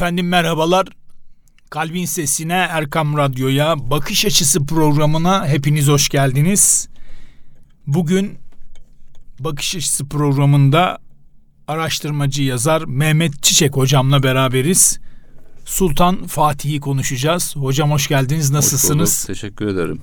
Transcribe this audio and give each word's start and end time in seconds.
Efendim 0.00 0.28
merhabalar. 0.28 0.86
Kalbin 1.70 2.04
Sesine 2.04 2.68
Erkam 2.70 3.16
Radyo'ya 3.16 3.90
Bakış 3.90 4.24
Açısı 4.24 4.66
programına 4.66 5.46
hepiniz 5.46 5.88
hoş 5.88 6.08
geldiniz. 6.08 6.88
Bugün 7.86 8.38
Bakış 9.40 9.76
Açısı 9.76 10.08
programında 10.08 10.98
araştırmacı 11.68 12.42
yazar 12.42 12.82
Mehmet 12.82 13.42
Çiçek 13.42 13.76
hocamla 13.76 14.22
beraberiz. 14.22 15.00
Sultan 15.64 16.26
Fatih'i 16.26 16.80
konuşacağız. 16.80 17.56
Hocam 17.56 17.90
hoş 17.90 18.08
geldiniz. 18.08 18.50
Nasılsınız? 18.50 19.20
Hoş 19.20 19.26
Teşekkür 19.26 19.66
ederim. 19.66 20.00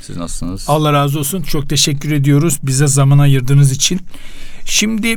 Siz 0.00 0.16
nasılsınız? 0.16 0.64
Allah 0.68 0.92
razı 0.92 1.18
olsun. 1.18 1.42
Çok 1.42 1.68
teşekkür 1.68 2.12
ediyoruz 2.12 2.58
bize 2.62 2.86
zaman 2.86 3.18
ayırdığınız 3.18 3.72
için. 3.72 4.00
Şimdi 4.64 5.16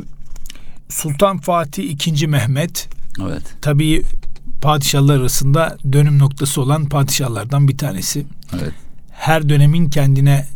Sultan 0.90 1.38
Fatih 1.38 2.08
II. 2.08 2.28
Mehmet 2.28 3.01
Evet. 3.20 3.44
tabii 3.62 4.04
padişahlar 4.62 5.20
arasında 5.20 5.78
dönüm 5.94 6.20
noktası 6.20 6.62
olan 6.62 6.86
padişahlardan 6.86 7.68
bir 7.68 7.78
tanesi. 7.78 8.26
Evet. 8.54 8.74
Her 9.12 9.50
dönemin 9.50 9.90
kendine 9.90 10.48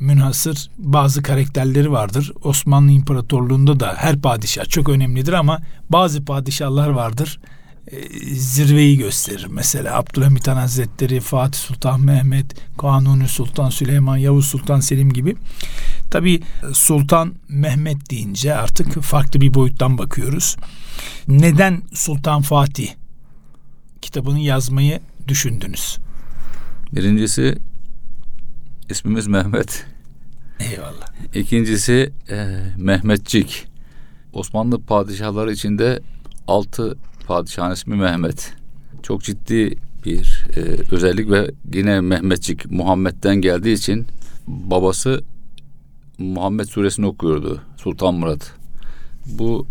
münhasır 0.00 0.70
bazı 0.78 1.22
karakterleri 1.22 1.92
vardır. 1.92 2.32
Osmanlı 2.42 2.90
İmparatorluğu'nda 2.92 3.80
da 3.80 3.94
her 3.96 4.20
padişah 4.20 4.64
çok 4.64 4.88
önemlidir 4.88 5.32
ama 5.32 5.60
bazı 5.90 6.24
padişahlar 6.24 6.88
vardır. 6.88 7.40
E, 7.90 8.08
zirveyi 8.34 8.98
gösterir. 8.98 9.46
Mesela 9.50 9.98
Abdülhamit 9.98 10.48
Han 10.48 10.56
Hazretleri, 10.56 11.20
Fatih 11.20 11.58
Sultan 11.58 12.00
Mehmet, 12.00 12.46
Kanuni 12.78 13.28
Sultan 13.28 13.70
Süleyman, 13.70 14.16
Yavuz 14.16 14.46
Sultan 14.46 14.80
Selim 14.80 15.12
gibi. 15.12 15.36
Tabi 16.10 16.40
Sultan 16.72 17.34
Mehmet 17.48 18.10
deyince 18.10 18.54
artık 18.54 19.02
farklı 19.02 19.40
bir 19.40 19.54
boyuttan 19.54 19.98
bakıyoruz. 19.98 20.56
Neden 21.28 21.82
Sultan 21.94 22.42
Fatih 22.42 22.88
kitabını 24.02 24.40
yazmayı 24.40 25.00
düşündünüz? 25.28 25.98
Birincisi 26.92 27.58
ismimiz 28.90 29.26
Mehmet. 29.26 29.86
Eyvallah. 30.60 31.08
İkincisi 31.34 32.12
e, 32.30 32.58
Mehmetçik. 32.76 33.66
Osmanlı 34.32 34.82
padişahları 34.82 35.52
içinde 35.52 36.00
altı 36.46 36.98
padişahın 37.32 37.72
ismi 37.72 37.96
Mehmet. 37.96 38.52
Çok 39.02 39.22
ciddi 39.22 39.76
bir 40.04 40.46
e, 40.56 40.60
özellik 40.94 41.30
ve 41.30 41.50
yine 41.74 42.00
Mehmetçik 42.00 42.70
Muhammed'den 42.70 43.36
geldiği 43.36 43.74
için 43.74 44.06
babası 44.46 45.22
Muhammed 46.18 46.64
suresini 46.64 47.06
okuyordu 47.06 47.60
Sultan 47.76 48.14
Murat. 48.14 48.52
Bu 49.26 49.66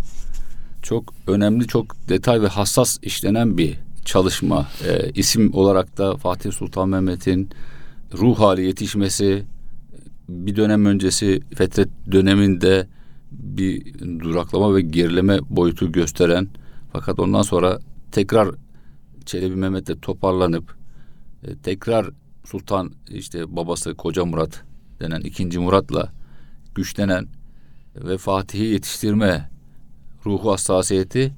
çok 0.81 1.13
önemli, 1.27 1.67
çok 1.67 2.09
detay 2.09 2.41
ve 2.41 2.47
hassas 2.47 2.97
işlenen 3.01 3.57
bir 3.57 3.77
çalışma. 4.05 4.67
E, 4.87 5.11
isim 5.15 5.53
olarak 5.53 5.97
da 5.97 6.17
Fatih 6.17 6.51
Sultan 6.51 6.89
Mehmet'in 6.89 7.49
ruh 8.13 8.39
hali 8.39 8.65
yetişmesi, 8.65 9.43
bir 10.29 10.55
dönem 10.55 10.85
öncesi 10.85 11.41
Fetret 11.55 11.89
döneminde 12.11 12.87
bir 13.31 13.99
duraklama 14.19 14.75
ve 14.75 14.81
gerileme 14.81 15.39
boyutu 15.49 15.91
gösteren 15.91 16.47
fakat 16.93 17.19
ondan 17.19 17.41
sonra 17.41 17.79
tekrar 18.11 18.49
Çelebi 19.25 19.55
Mehmet'le 19.55 20.01
toparlanıp 20.01 20.75
e, 21.43 21.55
tekrar 21.55 22.09
Sultan 22.45 22.91
işte 23.09 23.55
babası 23.55 23.95
Koca 23.95 24.25
Murat 24.25 24.63
denen 24.99 25.21
ikinci 25.21 25.59
Murat'la 25.59 26.11
güçlenen 26.75 27.27
ve 27.95 28.17
Fatih'i 28.17 28.65
yetiştirme 28.65 29.49
ruhu 30.25 30.51
hassasiyeti 30.51 31.33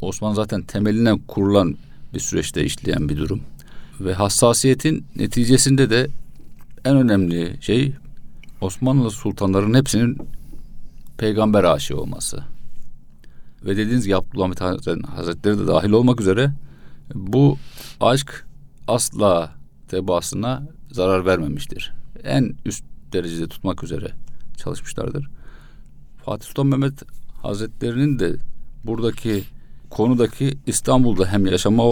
Osman 0.00 0.34
zaten 0.34 0.62
temelinden 0.62 1.18
kurulan 1.18 1.76
bir 2.14 2.20
süreçte 2.20 2.64
işleyen 2.64 3.08
bir 3.08 3.16
durum. 3.16 3.40
Ve 4.00 4.14
hassasiyetin 4.14 5.06
neticesinde 5.16 5.90
de 5.90 6.08
en 6.84 6.96
önemli 6.96 7.56
şey 7.60 7.92
Osmanlı 8.60 9.10
sultanların 9.10 9.74
hepsinin 9.74 10.18
peygamber 11.18 11.64
aşığı 11.64 12.00
olması. 12.00 12.55
Ve 13.64 13.76
dediğiniz 13.76 14.04
gibi 14.04 14.16
Abdülhamit 14.16 14.60
Hazretleri 15.08 15.58
de 15.58 15.66
dahil 15.66 15.90
olmak 15.90 16.20
üzere 16.20 16.52
bu 17.14 17.58
aşk 18.00 18.46
asla 18.88 19.52
tebaasına 19.88 20.62
zarar 20.90 21.26
vermemiştir. 21.26 21.92
En 22.24 22.54
üst 22.64 22.84
derecede 23.12 23.48
tutmak 23.48 23.84
üzere 23.84 24.08
çalışmışlardır. 24.56 25.28
Fatih 26.24 26.46
Sultan 26.46 26.66
Mehmet 26.66 27.02
Hazretlerinin 27.42 28.18
de 28.18 28.36
buradaki 28.84 29.44
konudaki 29.90 30.58
İstanbul'da 30.66 31.26
hem 31.26 31.46
yaşama 31.46 31.82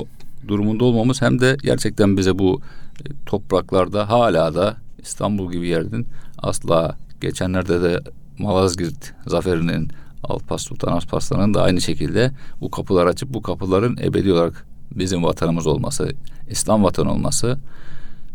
durumunda 0.48 0.84
olmamız 0.84 1.22
hem 1.22 1.40
de 1.40 1.56
gerçekten 1.62 2.16
bize 2.16 2.38
bu 2.38 2.60
e, 3.00 3.04
topraklarda 3.26 4.08
hala 4.08 4.54
da 4.54 4.76
İstanbul 4.98 5.52
gibi 5.52 5.68
yerden 5.68 6.04
asla 6.38 6.96
geçenlerde 7.20 7.82
de 7.82 8.00
Malazgirt 8.38 9.14
zaferinin 9.26 9.90
Alpas 10.28 10.62
Sultan 10.62 10.92
Alparslan'ın 10.92 11.54
da 11.54 11.62
aynı 11.62 11.80
şekilde 11.80 12.32
bu 12.60 12.70
kapılar 12.70 13.06
açıp 13.06 13.34
bu 13.34 13.42
kapıların 13.42 13.96
ebedi 14.02 14.32
olarak 14.32 14.66
bizim 14.94 15.22
vatanımız 15.22 15.66
olması, 15.66 16.12
İslam 16.50 16.84
vatanı 16.84 17.12
olması 17.12 17.58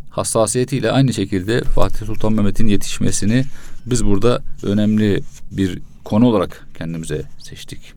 hassasiyetiyle 0.09 0.91
aynı 0.91 1.13
şekilde 1.13 1.63
Fatih 1.63 2.05
Sultan 2.05 2.33
Mehmet'in 2.33 2.67
yetişmesini 2.67 3.45
biz 3.85 4.05
burada 4.05 4.41
önemli 4.63 5.21
bir 5.51 5.81
konu 6.03 6.25
olarak 6.27 6.67
kendimize 6.77 7.23
seçtik. 7.37 7.93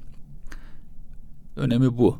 Önemi 1.56 1.98
bu. 1.98 2.18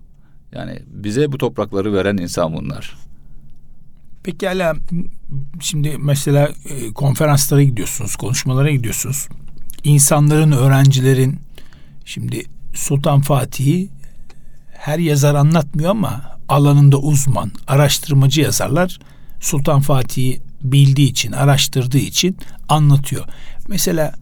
Yani 0.52 0.82
bize 0.86 1.32
bu 1.32 1.38
toprakları 1.38 1.92
veren 1.92 2.16
insan 2.16 2.52
bunlar. 2.52 2.96
Peki 4.22 4.48
hala 4.48 4.74
şimdi 5.60 5.96
mesela 5.98 6.50
e, 6.68 6.92
konferanslara 6.92 7.62
gidiyorsunuz, 7.62 8.16
konuşmalara 8.16 8.70
gidiyorsunuz. 8.70 9.28
İnsanların, 9.84 10.52
öğrencilerin 10.52 11.38
şimdi 12.04 12.44
Sultan 12.74 13.20
Fatih'i 13.20 13.88
her 14.72 14.98
yazar 14.98 15.34
anlatmıyor 15.34 15.90
ama 15.90 16.22
alanında 16.48 16.98
uzman, 16.98 17.50
araştırmacı 17.66 18.40
yazarlar 18.40 18.98
Sultan 19.40 19.80
Fatih'i 19.80 20.40
bildiği 20.62 21.10
için, 21.10 21.32
araştırdığı 21.32 21.98
için 21.98 22.36
anlatıyor. 22.68 23.24
Mesela 23.68 24.14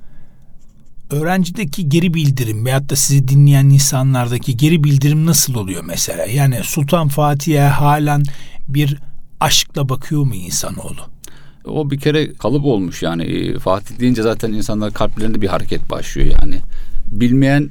öğrencideki 1.11 1.89
geri 1.89 2.15
bildirim 2.15 2.67
veyahut 2.67 2.91
da 2.91 2.97
sizi 2.97 3.29
dinleyen 3.29 3.65
insanlardaki 3.65 4.57
geri 4.57 4.85
bildirim 4.85 5.27
nasıl 5.27 5.55
oluyor 5.55 5.85
mesela? 5.85 6.27
Yani 6.27 6.61
Sultan 6.62 7.09
Fatih'e 7.09 7.61
halen 7.61 8.23
bir 8.69 8.99
aşkla 9.41 9.89
bakıyor 9.89 10.23
mu 10.25 10.35
insanoğlu? 10.35 11.01
O 11.65 11.91
bir 11.91 11.99
kere 11.99 12.33
kalıp 12.33 12.65
olmuş 12.65 13.03
yani 13.03 13.23
e, 13.23 13.59
Fatih 13.59 13.99
deyince 13.99 14.23
zaten 14.23 14.53
insanlar 14.53 14.93
kalplerinde 14.93 15.43
bir 15.43 15.49
hareket 15.49 15.91
başlıyor 15.91 16.37
yani. 16.43 16.61
Bilmeyen 17.10 17.71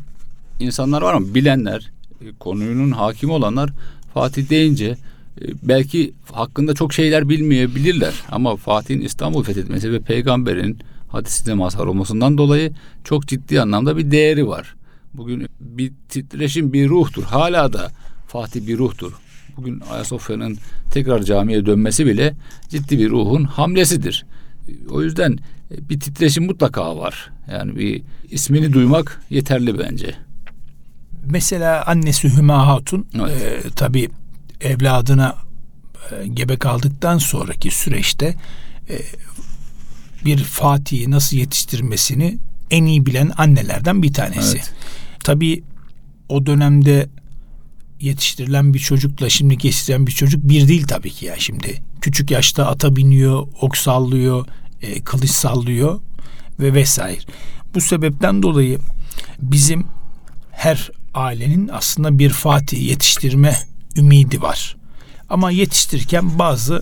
insanlar 0.59 1.01
var 1.01 1.13
ama 1.13 1.33
bilenler, 1.35 1.91
e, 2.21 2.25
konunun 2.39 2.91
hakim 2.91 3.29
olanlar 3.29 3.69
Fatih 4.13 4.49
deyince 4.49 4.85
e, 4.85 5.45
belki 5.63 6.13
hakkında 6.31 6.73
çok 6.73 6.93
şeyler 6.93 7.29
bilmeyebilirler 7.29 8.13
ama 8.31 8.55
Fatih'in 8.55 9.01
İstanbul 9.01 9.43
fethetmesi 9.43 9.91
ve 9.91 9.99
peygamberin 9.99 10.79
hadisine 11.07 11.53
mazhar 11.53 11.85
olmasından 11.85 12.37
dolayı 12.37 12.71
çok 13.03 13.27
ciddi 13.27 13.61
anlamda 13.61 13.97
bir 13.97 14.11
değeri 14.11 14.47
var. 14.47 14.75
Bugün 15.13 15.47
bir 15.59 15.91
titreşim 16.09 16.73
bir 16.73 16.89
ruhtur. 16.89 17.23
Hala 17.23 17.73
da 17.73 17.91
Fatih 18.27 18.67
bir 18.67 18.77
ruhtur. 18.77 19.13
Bugün 19.57 19.81
Ayasofya'nın 19.91 20.57
tekrar 20.91 21.23
camiye 21.23 21.65
dönmesi 21.65 22.05
bile 22.05 22.35
ciddi 22.69 22.99
bir 22.99 23.09
ruhun 23.09 23.43
hamlesidir. 23.43 24.25
O 24.89 25.01
yüzden 25.01 25.37
bir 25.71 25.99
titreşim 25.99 26.45
mutlaka 26.45 26.97
var. 26.97 27.31
Yani 27.51 27.75
bir 27.75 28.01
ismini 28.29 28.73
duymak 28.73 29.21
yeterli 29.29 29.79
bence. 29.79 30.15
Mesela 31.25 31.85
annesi 31.85 32.37
Hüma 32.37 32.67
Hatun 32.67 33.07
evet. 33.15 33.65
e, 33.65 33.69
tabi 33.69 34.09
evladına 34.61 35.35
e, 36.11 36.27
gebe 36.27 36.57
kaldıktan 36.57 37.17
sonraki 37.17 37.71
süreçte 37.71 38.35
e, 38.89 38.95
bir 40.25 40.37
Fatih'i 40.37 41.11
nasıl 41.11 41.37
yetiştirmesini 41.37 42.37
en 42.71 42.85
iyi 42.85 43.05
bilen 43.05 43.31
annelerden 43.37 44.03
bir 44.03 44.13
tanesi. 44.13 44.57
Evet. 44.57 44.73
Tabii 45.23 45.63
o 46.29 46.45
dönemde 46.45 47.09
yetiştirilen 47.99 48.73
bir 48.73 48.79
çocukla 48.79 49.29
şimdi 49.29 49.53
yetiştirilen 49.53 50.07
bir 50.07 50.11
çocuk 50.11 50.43
bir 50.43 50.67
değil 50.67 50.87
tabii 50.87 51.09
ki 51.09 51.25
ya 51.25 51.35
şimdi. 51.39 51.81
Küçük 52.01 52.31
yaşta 52.31 52.67
ata 52.67 52.95
biniyor, 52.95 53.47
ok 53.61 53.77
sallıyor, 53.77 54.45
e, 54.81 55.01
kılıç 55.01 55.29
sallıyor 55.29 55.99
ve 56.59 56.73
vesaire. 56.73 57.21
Bu 57.75 57.81
sebepten 57.81 58.43
dolayı 58.43 58.79
bizim 59.39 59.85
her 60.51 60.91
ailenin 61.13 61.67
aslında 61.67 62.19
bir 62.19 62.29
Fatih 62.29 62.89
yetiştirme 62.89 63.55
ümidi 63.95 64.41
var. 64.41 64.75
Ama 65.29 65.51
yetiştirirken 65.51 66.39
bazı 66.39 66.81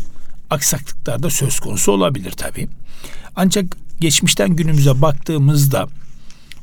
aksaklıklar 0.50 1.24
da 1.24 1.30
söz 1.30 1.60
konusu 1.60 1.92
olabilir 1.92 2.32
tabii. 2.32 2.68
Ancak 3.36 3.78
geçmişten 4.00 4.56
günümüze 4.56 5.02
baktığımızda 5.02 5.88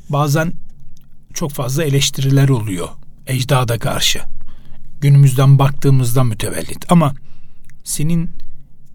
bazen 0.09 0.53
çok 1.35 1.53
fazla 1.53 1.85
eleştiriler 1.85 2.49
oluyor 2.49 2.89
ecdada 3.27 3.79
karşı. 3.79 4.21
günümüzden 5.01 5.59
baktığımızda 5.59 6.25
mütevellit. 6.25 6.93
Ama 6.93 7.15
senin 7.85 8.31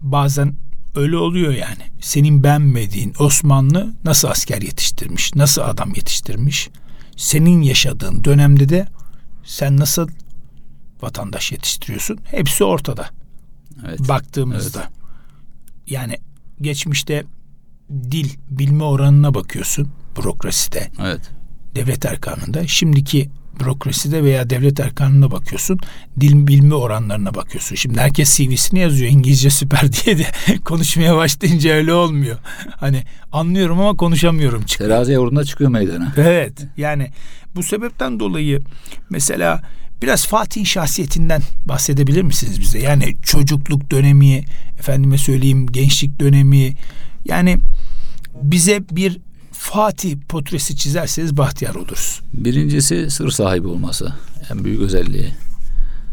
bazen 0.00 0.54
öyle 0.94 1.16
oluyor 1.16 1.52
yani. 1.52 1.82
Senin 2.00 2.42
beğenmediğin 2.42 3.14
Osmanlı 3.18 3.94
nasıl 4.04 4.28
asker 4.28 4.62
yetiştirmiş, 4.62 5.34
nasıl 5.34 5.62
adam 5.62 5.94
yetiştirmiş. 5.94 6.68
Senin 7.16 7.62
yaşadığın 7.62 8.24
dönemde 8.24 8.68
de 8.68 8.88
sen 9.44 9.76
nasıl 9.76 10.08
vatandaş 11.02 11.52
yetiştiriyorsun? 11.52 12.18
Hepsi 12.24 12.64
ortada. 12.64 13.10
Evet. 13.86 14.08
Baktığımızda. 14.08 14.80
Evet. 14.80 14.90
Yani 15.86 16.18
geçmişte 16.60 17.24
dil 17.90 18.30
bilme 18.50 18.84
oranına 18.84 19.34
bakıyorsun 19.34 19.88
bürokraside. 20.16 20.90
Evet. 21.00 21.30
Devlet 21.74 22.04
erkanında. 22.04 22.66
Şimdiki 22.66 23.30
bürokraside 23.60 24.24
veya 24.24 24.50
devlet 24.50 24.80
erkanına 24.80 25.30
bakıyorsun. 25.30 25.78
Dil 26.20 26.46
bilme 26.46 26.74
oranlarına 26.74 27.34
bakıyorsun. 27.34 27.76
Şimdi 27.76 28.00
herkes 28.00 28.36
CV'sini 28.36 28.78
yazıyor. 28.78 29.10
İngilizce 29.10 29.50
süper 29.50 29.92
diye 30.04 30.18
de 30.18 30.26
konuşmaya 30.64 31.16
başlayınca 31.16 31.70
öyle 31.70 31.92
olmuyor. 31.92 32.38
Hani 32.76 33.02
anlıyorum 33.32 33.80
ama 33.80 33.96
konuşamıyorum. 33.96 34.62
Çıkıyor. 34.62 34.90
Terazi 34.90 35.12
yavrunda 35.12 35.44
çıkıyor 35.44 35.70
meydana. 35.70 36.12
Evet. 36.16 36.52
Yani 36.76 37.10
bu 37.56 37.62
sebepten 37.62 38.20
dolayı 38.20 38.60
mesela 39.10 39.62
biraz 40.02 40.26
Fatih'in 40.26 40.64
şahsiyetinden 40.64 41.42
bahsedebilir 41.64 42.22
misiniz 42.22 42.60
bize? 42.60 42.78
Yani 42.78 43.16
çocukluk 43.22 43.90
dönemi, 43.90 44.44
efendime 44.78 45.18
söyleyeyim 45.18 45.66
gençlik 45.66 46.20
dönemi. 46.20 46.74
Yani 47.24 47.58
bize 48.42 48.82
bir 48.90 49.18
Fatih 49.62 50.16
portresi 50.28 50.76
çizerseniz 50.76 51.36
bahtiyar 51.36 51.74
oluruz. 51.74 52.20
Birincisi 52.34 53.10
sır 53.10 53.30
sahibi 53.30 53.68
olması. 53.68 54.12
En 54.50 54.64
büyük 54.64 54.80
özelliği. 54.80 55.28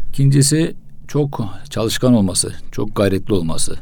İkincisi 0.08 0.74
çok 1.08 1.44
çalışkan 1.70 2.14
olması, 2.14 2.52
çok 2.72 2.96
gayretli 2.96 3.34
olması. 3.34 3.78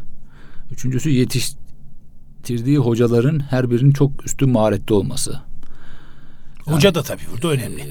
Üçüncüsü 0.72 1.10
yetiştirdiği 1.10 2.78
hocaların 2.78 3.38
her 3.38 3.70
birinin 3.70 3.92
çok 3.92 4.26
üstün 4.26 4.50
maharetli 4.50 4.94
olması. 4.94 5.40
Hoca 6.64 6.94
da 6.94 7.02
tabii 7.02 7.22
burada 7.32 7.48
önemli. 7.48 7.80
E, 7.80 7.88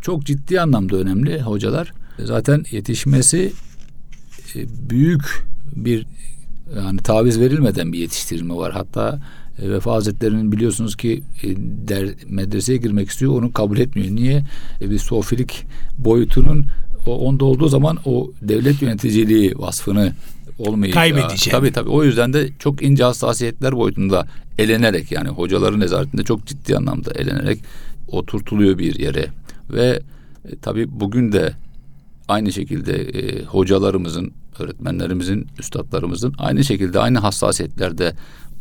çok 0.00 0.26
ciddi 0.26 0.60
anlamda 0.60 0.96
önemli 0.96 1.42
hocalar. 1.42 1.92
Zaten 2.18 2.64
yetişmesi 2.70 3.52
e, 4.54 4.90
büyük 4.90 5.46
bir 5.76 6.06
yani 6.76 6.98
taviz 6.98 7.40
verilmeden 7.40 7.92
bir 7.92 7.98
yetiştirme 7.98 8.54
var. 8.54 8.72
Hatta 8.72 9.20
e, 9.62 9.70
Vefa 9.70 9.92
Hazretleri'nin 9.92 10.52
biliyorsunuz 10.52 10.96
ki 10.96 11.22
e, 11.42 11.48
der, 11.88 12.08
medreseye 12.28 12.78
girmek 12.78 13.08
istiyor 13.08 13.32
onu 13.32 13.52
kabul 13.52 13.78
etmiyor. 13.78 14.16
Niye? 14.16 14.44
E, 14.80 14.90
bir 14.90 14.98
sofilik 14.98 15.66
boyutunun 15.98 16.66
o, 17.06 17.18
onda 17.18 17.44
olduğu 17.44 17.68
zaman 17.68 17.98
o 18.04 18.30
devlet 18.42 18.82
yöneticiliği 18.82 19.52
vasfını 19.58 20.12
olmayacak. 20.58 20.94
Kaybedecek. 20.94 21.52
Tabii 21.52 21.72
tabii. 21.72 21.90
O 21.90 22.04
yüzden 22.04 22.32
de 22.32 22.48
çok 22.58 22.82
ince 22.82 23.04
hassasiyetler 23.04 23.76
boyutunda 23.76 24.26
elenerek 24.58 25.12
yani 25.12 25.28
hocaların 25.28 25.80
nezaretinde 25.80 26.22
çok 26.22 26.46
ciddi 26.46 26.76
anlamda 26.76 27.10
elenerek 27.14 27.58
oturtuluyor 28.08 28.78
bir 28.78 28.98
yere. 28.98 29.26
Ve 29.70 30.00
e, 30.48 30.56
tabii 30.62 31.00
bugün 31.00 31.32
de 31.32 31.52
aynı 32.28 32.52
şekilde 32.52 32.92
e, 32.96 33.44
hocalarımızın, 33.44 34.32
öğretmenlerimizin, 34.58 35.46
üstadlarımızın 35.58 36.34
aynı 36.38 36.64
şekilde 36.64 37.00
aynı 37.00 37.18
hassasiyetlerde 37.18 38.14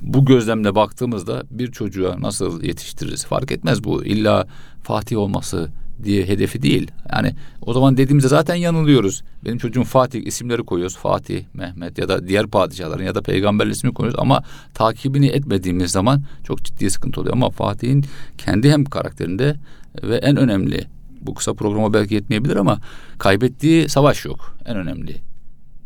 bu 0.04 0.26
gözlemle 0.26 0.76
baktığımızda 0.76 1.44
bir 1.52 1.72
çocuğa 1.72 2.22
nasıl 2.22 2.64
yetiştiririz 2.64 3.26
fark 3.26 3.52
etmez 3.52 3.84
bu 3.84 4.06
illa 4.06 4.48
Fatih 4.84 5.18
olması 5.18 5.70
diye 6.04 6.28
hedefi 6.28 6.62
değil. 6.62 6.92
Yani 7.12 7.36
o 7.62 7.74
zaman 7.74 7.98
dediğimizde 7.98 8.28
zaten 8.28 8.56
yanılıyoruz. 8.56 9.24
Benim 9.46 9.58
çocuğum 9.58 9.84
Fatih 9.84 10.26
isimleri 10.26 10.64
koyuyoruz. 10.64 10.98
Fatih, 10.98 11.44
Mehmet 11.54 11.98
ya 11.98 12.10
da 12.10 12.28
diğer 12.28 12.48
padişahların 12.48 13.04
ya 13.04 13.16
da 13.16 13.22
peygamber 13.22 13.68
ismi 13.68 13.94
koyuyoruz 13.94 14.20
ama 14.20 14.44
takibini 14.74 15.28
etmediğimiz 15.28 15.92
zaman 15.92 16.24
çok 16.44 16.64
ciddi 16.64 16.90
sıkıntı 16.90 17.22
oluyor. 17.22 17.36
Ama 17.36 17.50
Fatih'in 17.50 18.06
kendi 18.38 18.72
hem 18.72 18.86
karakterinde 18.86 19.56
ve 20.04 20.16
en 20.16 20.38
önemli 20.38 20.88
bu 21.22 21.34
kısa 21.34 21.54
programa 21.54 21.94
belki 21.94 22.16
yetmeyebilir 22.16 22.56
ama 22.56 22.80
kaybettiği 23.18 23.90
savaş 23.90 24.26
yok. 24.26 24.58
En 24.66 24.78
önemli 24.78 25.16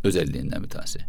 özelliğinden 0.03 0.63
bir 0.63 0.69
tanesi. 0.69 0.99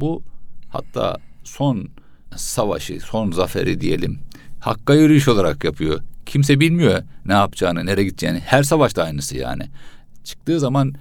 Bu 0.00 0.22
hatta 0.68 1.16
son 1.44 1.88
savaşı, 2.36 3.00
son 3.00 3.30
zaferi 3.30 3.80
diyelim 3.80 4.20
hakka 4.60 4.94
yürüyüş 4.94 5.28
olarak 5.28 5.64
yapıyor. 5.64 6.00
Kimse 6.26 6.60
bilmiyor 6.60 7.02
ne 7.26 7.32
yapacağını, 7.32 7.86
nereye 7.86 8.04
gideceğini. 8.04 8.38
Her 8.38 8.62
savaşta 8.62 9.02
aynısı 9.02 9.36
yani. 9.36 9.62
Çıktığı 10.24 10.60
zaman 10.60 10.94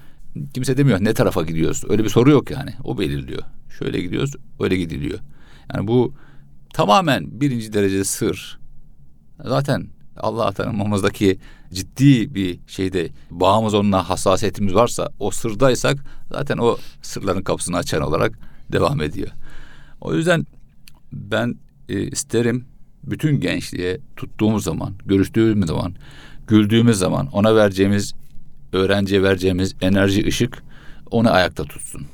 kimse 0.54 0.78
demiyor 0.78 1.00
ne 1.02 1.14
tarafa 1.14 1.44
gidiyoruz. 1.44 1.84
Öyle 1.90 2.04
bir 2.04 2.10
soru 2.10 2.32
yok 2.32 2.52
yani. 2.52 2.74
O 2.84 3.00
belirliyor. 3.00 3.44
Şöyle 3.80 4.02
gidiyoruz, 4.02 4.36
öyle 4.60 4.78
gidiliyor. 4.78 5.20
Yani 5.74 5.88
bu 5.88 6.14
tamamen 6.74 7.42
birinci 7.42 7.74
derece 7.74 8.04
sır. 8.04 8.60
Zaten 9.46 9.88
Allah'a 10.18 10.52
tanımamızdaki 10.52 11.40
ciddi 11.74 12.36
bir 12.36 12.60
şeyde 12.68 13.10
bağımız 13.32 13.74
onunla 13.74 14.10
hassasiyetimiz 14.10 14.76
varsa 14.76 15.10
o 15.20 15.32
sırdaysak 15.32 15.98
zaten 16.32 16.58
o 16.58 16.78
sırların 17.02 17.42
kapısını 17.42 17.78
açan 17.78 18.02
olarak 18.02 18.40
devam 18.72 19.02
ediyor. 19.02 19.30
O 20.02 20.14
yüzden 20.14 20.46
ben 21.12 21.56
e, 21.90 22.02
isterim 22.02 22.66
bütün 23.04 23.40
gençliğe 23.40 23.98
tuttuğumuz 24.16 24.64
zaman, 24.64 24.94
görüştüğümüz 25.06 25.68
zaman, 25.68 25.94
güldüğümüz 26.48 26.98
zaman 26.98 27.28
ona 27.28 27.56
vereceğimiz, 27.56 28.14
öğrenciye 28.74 29.24
vereceğimiz 29.24 29.76
enerji, 29.82 30.28
ışık 30.28 30.64
onu 31.12 31.32
ayakta 31.32 31.64
tutsun. 31.64 32.06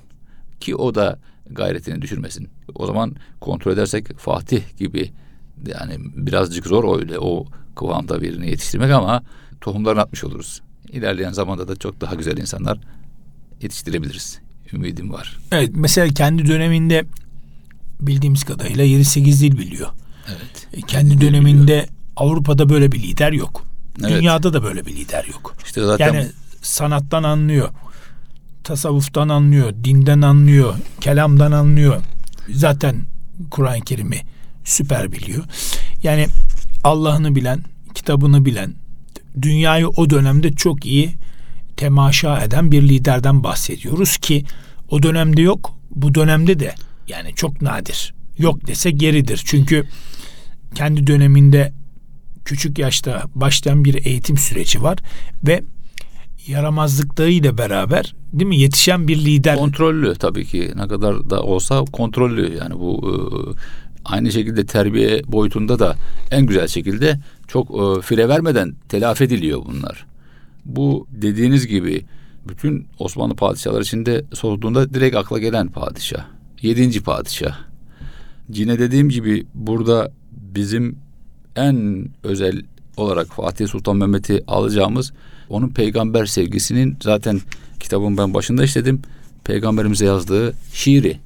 Ki 0.60 0.76
o 0.76 0.96
da 0.96 1.20
gayretini 1.52 2.02
düşürmesin. 2.02 2.50
O 2.76 2.86
zaman 2.86 3.16
kontrol 3.40 3.72
edersek 3.72 4.18
Fatih 4.18 4.78
gibi 4.78 5.12
yani 5.68 5.96
birazcık 6.16 6.68
zor 6.68 7.00
öyle 7.00 7.20
o 7.20 7.46
kıvamda 7.76 8.22
birini 8.22 8.50
yetiştirmek 8.50 8.92
ama 8.92 9.24
tohumlarını 9.62 10.02
atmış 10.02 10.24
oluruz. 10.24 10.62
İlerleyen 10.92 11.32
zamanda 11.32 11.68
da 11.68 11.76
çok 11.76 12.02
daha 12.02 12.16
güzel 12.16 12.38
insanlar 12.38 12.78
yetiştirebiliriz. 13.62 14.40
Ümidim 14.74 15.14
var. 15.14 15.38
Evet 15.52 15.72
mesela 15.74 16.08
kendi 16.08 16.48
döneminde 16.48 17.06
bildiğimiz 18.02 18.44
kadarıyla 18.44 18.86
7-8 18.86 19.40
dil 19.40 19.58
biliyor. 19.58 19.88
Evet. 20.28 20.68
E, 20.74 20.82
kendi 20.82 21.22
döneminde 21.22 21.68
biliyor. 21.68 21.88
Avrupa'da 22.16 22.70
böyle 22.70 22.92
bir 22.92 23.04
lider 23.04 23.32
yok. 23.32 23.64
Evet. 24.02 24.12
Dünyada 24.12 24.54
da 24.54 24.64
böyle 24.64 24.86
bir 24.86 24.96
lider 24.96 25.26
yok. 25.26 25.56
İşte 25.66 25.86
zaten 25.86 26.14
yani 26.14 26.28
sanattan 26.62 27.24
anlıyor. 27.24 27.70
Tasavvuftan 28.64 29.30
anlıyor, 29.30 29.74
dinden 29.84 30.22
anlıyor, 30.22 30.76
kelamdan 31.02 31.52
anlıyor. 31.52 32.02
Zaten 32.50 32.96
Kur'an-ı 33.52 33.82
Kerim'i 33.82 34.22
süper 34.64 35.12
biliyor. 35.12 35.44
Yani 36.04 36.28
Allah'ını 36.84 37.36
bilen, 37.36 37.64
kitabını 37.96 38.46
bilen, 38.46 38.74
dünyayı 39.42 39.88
o 39.88 40.10
dönemde 40.10 40.54
çok 40.54 40.86
iyi 40.86 41.14
temaşa 41.78 42.44
eden 42.44 42.72
bir 42.72 42.82
liderden 42.82 43.44
bahsediyoruz 43.44 44.18
ki 44.18 44.46
o 44.90 45.04
dönemde 45.04 45.42
yok, 45.42 45.74
bu 45.92 46.16
dönemde 46.16 46.60
de 46.60 46.76
yani 47.08 47.36
çok 47.36 47.62
nadir. 47.62 48.14
Yok 48.38 48.68
dese 48.68 48.92
geridir. 48.92 49.42
Çünkü 49.46 49.88
kendi 50.76 51.08
döneminde 51.08 51.74
küçük 52.46 52.80
yaşta 52.80 53.24
başlayan 53.36 53.86
bir 53.86 54.06
eğitim 54.06 54.38
süreci 54.38 54.84
var 54.84 54.98
ve 55.44 55.64
yaramazlıklarıyla 56.48 57.58
beraber 57.58 58.16
değil 58.34 58.48
mi 58.48 58.58
yetişen 58.58 59.08
bir 59.08 59.18
lider. 59.18 59.58
Kontrollü 59.58 60.16
tabii 60.16 60.46
ki 60.46 60.72
ne 60.76 60.88
kadar 60.88 61.30
da 61.30 61.44
olsa 61.44 61.86
kontrollü 61.86 62.58
yani 62.58 62.80
bu 62.80 63.02
e, 63.04 63.14
aynı 64.06 64.32
şekilde 64.32 64.66
terbiye 64.66 65.22
boyutunda 65.28 65.80
da 65.80 65.96
en 66.32 66.46
güzel 66.46 66.68
şekilde 66.68 67.20
çok 67.48 67.70
e, 67.70 68.02
fire 68.02 68.30
vermeden 68.30 68.76
telafi 68.90 69.24
ediliyor 69.24 69.62
bunlar. 69.66 70.06
Bu 70.66 71.08
dediğiniz 71.12 71.68
gibi 71.68 72.06
bütün 72.48 72.88
Osmanlı 73.00 73.36
padişahları 73.36 73.82
içinde 73.82 74.24
sorduğunda 74.34 74.94
direkt 74.94 75.16
akla 75.16 75.40
gelen 75.40 75.68
padişah. 75.68 76.35
Yedinci 76.62 77.04
padişah. 77.04 77.58
Yine 78.50 78.80
dediğim 78.80 79.10
gibi 79.10 79.46
burada 79.54 80.12
bizim 80.32 80.98
en 81.56 82.08
özel 82.24 82.62
olarak 82.98 83.28
Fatih 83.28 83.68
Sultan 83.68 83.98
Mehmet'i 83.98 84.44
alacağımız 84.48 85.14
onun 85.50 85.70
peygamber 85.70 86.26
sevgisinin 86.26 86.98
zaten 87.02 87.42
kitabın 87.80 88.18
ben 88.18 88.34
başında 88.34 88.64
işledim. 88.64 89.02
Peygamberimize 89.44 90.06
yazdığı 90.06 90.54
şiiri. 90.74 91.18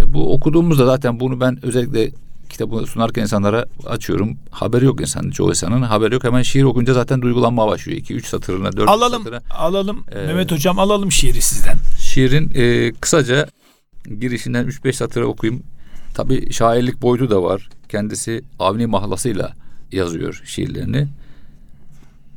E, 0.00 0.12
bu 0.12 0.32
okuduğumuzda 0.34 0.86
zaten 0.86 1.20
bunu 1.20 1.40
ben 1.40 1.58
özellikle 1.62 2.10
kitabı 2.48 2.86
sunarken 2.86 3.22
insanlara 3.22 3.66
açıyorum. 3.86 4.36
Haberi 4.50 4.84
yok 4.84 5.00
insanın 5.00 5.30
çoğu 5.30 5.50
insanın. 5.50 5.82
Haberi 5.82 6.14
yok 6.14 6.24
hemen 6.24 6.42
şiir 6.42 6.62
okunca 6.62 6.94
zaten 6.94 7.22
duygulanmaya 7.22 7.68
başlıyor. 7.68 7.98
2 7.98 8.14
üç 8.14 8.26
satırına, 8.26 8.76
dört 8.76 8.88
alalım, 8.88 9.22
satırına. 9.22 9.42
Alalım. 9.50 10.04
Ee, 10.12 10.26
Mehmet 10.26 10.52
hocam 10.52 10.78
alalım 10.78 11.12
şiiri 11.12 11.42
sizden. 11.42 11.76
Şiirin 12.00 12.50
e, 12.54 12.92
kısaca 12.92 13.48
girişinden 14.20 14.66
3-5 14.66 14.92
satırı 14.92 15.26
okuyayım. 15.26 15.62
Tabi 16.14 16.52
şairlik 16.52 17.02
boyutu 17.02 17.30
da 17.30 17.42
var. 17.42 17.68
Kendisi 17.88 18.42
Avni 18.58 18.86
mahlasıyla 18.86 19.52
yazıyor 19.92 20.42
şiirlerini. 20.44 21.08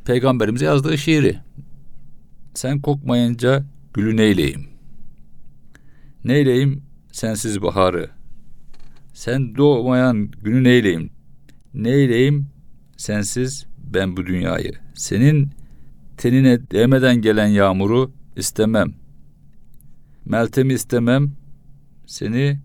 Peygamberimize 0.04 0.64
yazdığı 0.64 0.98
şiiri. 0.98 1.38
Sen 2.54 2.80
kokmayınca 2.80 3.64
gülü 3.94 4.16
neyleyim? 4.16 4.66
Neyleyim 6.24 6.82
sensiz 7.12 7.62
baharı? 7.62 8.10
Sen 9.14 9.56
doğmayan 9.56 10.30
günü 10.42 10.64
neyleyim? 10.64 11.10
Neyleyim 11.74 12.46
sensiz 12.96 13.66
ben 13.94 14.16
bu 14.16 14.26
dünyayı? 14.26 14.72
Senin 14.94 15.50
tenine 16.16 16.70
değmeden 16.70 17.22
gelen 17.22 17.46
yağmuru 17.46 18.12
istemem. 18.36 18.92
Meltemi 20.24 20.72
istemem. 20.72 21.32
Seni 22.12 22.58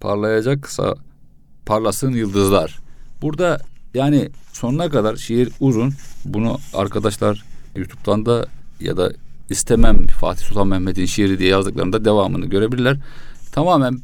parlayacaksa 0.00 0.94
parlasın 1.66 2.12
yıldızlar. 2.12 2.78
Burada 3.22 3.58
yani 3.94 4.30
sonuna 4.52 4.88
kadar 4.88 5.16
şiir 5.16 5.50
uzun. 5.60 5.92
Bunu 6.24 6.58
arkadaşlar 6.74 7.44
YouTube'dan 7.76 8.26
da 8.26 8.46
ya 8.80 8.96
da 8.96 9.12
istemem 9.50 10.06
Fatih 10.06 10.44
Sultan 10.44 10.68
Mehmet'in 10.68 11.06
şiiri 11.06 11.38
diye 11.38 11.48
yazdıklarında 11.48 12.04
devamını 12.04 12.46
görebilirler. 12.46 12.96
Tamamen 13.52 14.00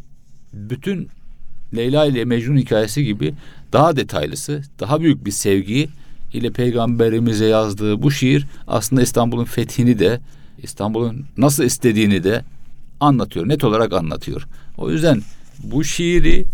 bütün 0.53 1.09
Leyla 1.77 2.07
ile 2.07 2.25
Mecnun 2.25 2.57
hikayesi 2.57 3.05
gibi 3.05 3.35
daha 3.73 3.97
detaylısı, 3.97 4.63
daha 4.81 5.01
büyük 5.01 5.27
bir 5.27 5.31
sevgi 5.31 5.89
ile 6.33 6.51
peygamberimize 6.51 7.47
yazdığı 7.47 8.03
bu 8.03 8.11
şiir 8.11 8.47
aslında 8.67 9.03
İstanbul'un 9.03 9.45
fethini 9.45 9.99
de 9.99 10.21
İstanbul'un 10.63 11.27
nasıl 11.37 11.65
istediğini 11.65 12.25
de 12.25 12.45
anlatıyor. 13.00 13.49
Net 13.49 13.65
olarak 13.65 13.93
anlatıyor. 13.93 14.47
O 14.79 14.91
yüzden 14.91 15.23
bu 15.62 15.85
şiiri 15.85 16.45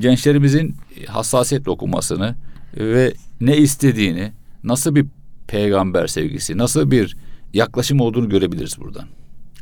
gençlerimizin 0.00 0.76
hassasiyetle 1.06 1.70
okumasını 1.70 2.34
ve 2.76 3.14
ne 3.40 3.56
istediğini, 3.56 4.32
nasıl 4.64 4.94
bir 4.94 5.06
peygamber 5.46 6.06
sevgisi, 6.06 6.58
nasıl 6.58 6.90
bir 6.90 7.16
yaklaşım 7.54 8.00
olduğunu 8.00 8.28
görebiliriz 8.28 8.78
buradan. 8.80 9.04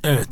Evet. 0.04 0.28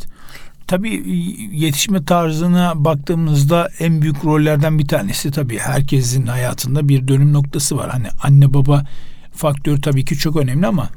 Tabii 0.66 1.10
yetişme 1.52 2.04
tarzına 2.04 2.84
baktığımızda 2.84 3.68
en 3.78 4.02
büyük 4.02 4.25
rollerden 4.25 4.78
bir 4.78 4.88
tanesi 4.88 5.30
tabii 5.30 5.58
herkesin 5.58 6.26
hayatında 6.26 6.88
bir 6.88 7.08
dönüm 7.08 7.32
noktası 7.32 7.76
var. 7.76 7.90
Hani 7.90 8.06
anne 8.22 8.54
baba 8.54 8.87
faktörü 9.32 9.80
tabii 9.80 10.04
ki 10.04 10.18
çok 10.18 10.37
önemli 10.37 10.66
ama 10.66 10.90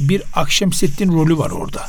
bir 0.00 0.22
Akşemseddin 0.34 1.12
rolü 1.12 1.38
var 1.38 1.50
orada. 1.50 1.82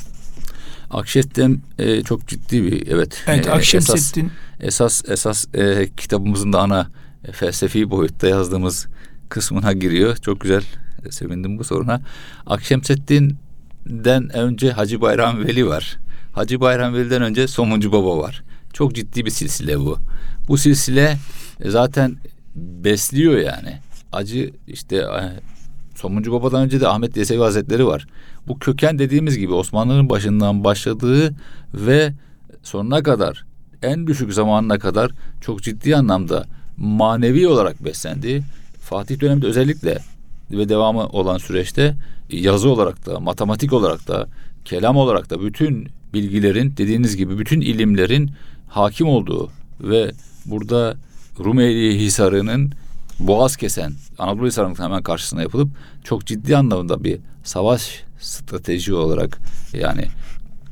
Akşemseddin 0.89 1.63
e, 1.79 2.03
çok 2.03 2.27
ciddi 2.27 2.63
bir 2.63 2.87
evet. 2.87 3.23
Evet 3.27 3.47
e, 3.47 3.51
Akşemseddin 3.51 4.31
esas 4.59 5.01
esas, 5.05 5.09
esas 5.09 5.55
e, 5.55 5.89
kitabımızın 5.97 6.53
da 6.53 6.59
ana 6.59 6.87
e, 7.27 7.31
felsefi 7.31 7.91
boyutta 7.91 8.27
yazdığımız 8.27 8.87
kısmına 9.29 9.73
giriyor. 9.73 10.15
Çok 10.15 10.41
güzel 10.41 10.63
e, 11.05 11.11
sevindim 11.11 11.57
bu 11.57 11.63
soruna. 11.63 12.01
Akşemseddin'den 12.45 14.35
önce 14.35 14.71
Hacı 14.71 15.01
Bayram 15.01 15.45
Veli 15.45 15.67
var. 15.67 15.97
Hacı 16.33 16.61
Bayram 16.61 16.93
Veli'den 16.93 17.21
önce 17.21 17.47
Somuncu 17.47 17.91
Baba 17.91 18.17
var. 18.17 18.43
Çok 18.73 18.95
ciddi 18.95 19.25
bir 19.25 19.31
silsile 19.31 19.79
bu. 19.79 19.97
Bu 20.47 20.57
silsile 20.57 21.17
e, 21.59 21.69
zaten 21.69 22.17
besliyor 22.55 23.37
yani. 23.37 23.79
Acı 24.11 24.51
işte 24.67 24.95
e, 24.95 25.21
Somuncu 25.95 26.31
Baba'dan 26.31 26.61
önce 26.61 26.81
de 26.81 26.87
Ahmet 26.87 27.17
Yesevi 27.17 27.39
Hazretleri 27.41 27.85
var. 27.85 28.07
Bu 28.49 28.59
köken 28.59 28.99
dediğimiz 28.99 29.37
gibi 29.37 29.53
Osmanlı'nın 29.53 30.09
başından 30.09 30.63
başladığı 30.63 31.35
ve 31.73 32.13
sonuna 32.63 33.03
kadar 33.03 33.45
en 33.81 34.07
düşük 34.07 34.33
zamanına 34.33 34.79
kadar 34.79 35.11
çok 35.41 35.63
ciddi 35.63 35.95
anlamda 35.95 36.45
manevi 36.77 37.47
olarak 37.47 37.85
beslendi. 37.85 38.43
Fatih 38.81 39.19
döneminde 39.19 39.47
özellikle 39.47 39.97
ve 40.51 40.69
devamı 40.69 41.07
olan 41.07 41.37
süreçte 41.37 41.95
yazı 42.29 42.69
olarak 42.69 43.05
da, 43.05 43.19
matematik 43.19 43.73
olarak 43.73 44.07
da, 44.07 44.27
kelam 44.65 44.97
olarak 44.97 45.29
da 45.29 45.41
bütün 45.41 45.87
bilgilerin 46.13 46.73
dediğiniz 46.77 47.17
gibi 47.17 47.39
bütün 47.39 47.61
ilimlerin 47.61 48.31
hakim 48.67 49.07
olduğu 49.07 49.49
ve 49.81 50.11
burada 50.45 50.95
Rumeli 51.39 51.99
Hisarı'nın 51.99 52.71
boğaz 53.19 53.57
kesen 53.57 53.93
Anadolu 54.17 54.47
Hisarı'nın 54.47 54.79
hemen 54.79 55.03
karşısına 55.03 55.41
yapılıp 55.41 55.69
çok 56.03 56.25
ciddi 56.25 56.57
anlamda 56.57 57.03
bir 57.03 57.19
savaş 57.43 58.03
strateji 58.19 58.93
olarak 58.93 59.39
yani 59.73 60.05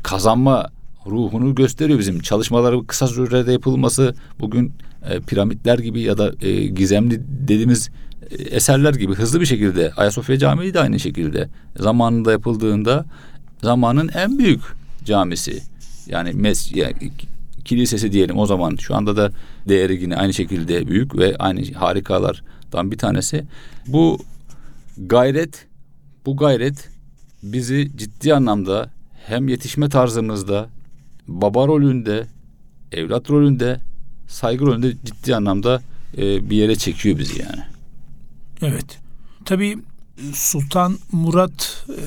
kazanma 0.04 0.70
ruhunu 1.06 1.56
gösteriyor. 1.56 2.00
Bizim 2.00 2.20
çalışmaları 2.20 2.88
kısa 2.88 3.08
sürede 3.08 3.52
yapılması 3.52 4.16
bugün 4.40 4.74
e, 5.10 5.20
piramitler 5.20 5.80
gibi 5.80 6.02
ya 6.02 6.18
da 6.18 6.34
e, 6.42 6.66
gizemli 6.66 7.22
dediğimiz 7.28 7.90
e, 8.32 8.36
eserler 8.36 8.94
gibi 8.94 9.14
hızlı 9.14 9.42
bir 9.42 9.46
şekilde 9.46 9.92
Ayasofya 9.92 10.38
Camii 10.38 10.74
de 10.74 10.80
aynı 10.80 11.00
şekilde 11.00 11.50
zamanında 11.80 12.32
yapıldığında 12.32 13.06
zamanın 13.62 14.10
en 14.16 14.40
büyük 14.40 14.62
camisi. 15.06 15.62
Yani, 16.08 16.34
mes, 16.34 16.72
yani 16.76 16.94
kilisesi 17.66 18.12
diyelim 18.12 18.38
o 18.38 18.46
zaman. 18.46 18.76
Şu 18.76 18.96
anda 18.96 19.18
da 19.18 19.32
değeri 19.70 20.02
yine 20.02 20.16
aynı 20.16 20.34
şekilde 20.34 20.88
büyük 20.88 21.18
ve 21.18 21.36
aynı 21.40 21.74
harikalardan 21.74 22.92
bir 22.92 22.98
tanesi. 22.98 23.44
Bu 23.88 24.20
gayret 24.98 25.66
bu 26.26 26.38
gayret 26.38 26.90
bizi 27.44 27.92
ciddi 27.98 28.34
anlamda 28.34 28.90
hem 29.26 29.48
yetişme 29.48 29.90
tarzımızda 29.90 30.70
baba 31.28 31.68
rolünde 31.68 32.28
evlat 32.92 33.30
rolünde 33.30 33.80
saygı 34.28 34.66
rolünde 34.66 34.94
ciddi 35.06 35.36
anlamda 35.36 35.82
e, 36.18 36.50
bir 36.50 36.58
yere 36.58 36.76
çekiyor 36.76 37.18
bizi 37.18 37.42
yani. 37.42 37.62
Evet. 38.62 39.00
Tabii 39.46 39.78
Sultan 40.34 40.98
Murat 41.12 41.86
e, 41.90 42.02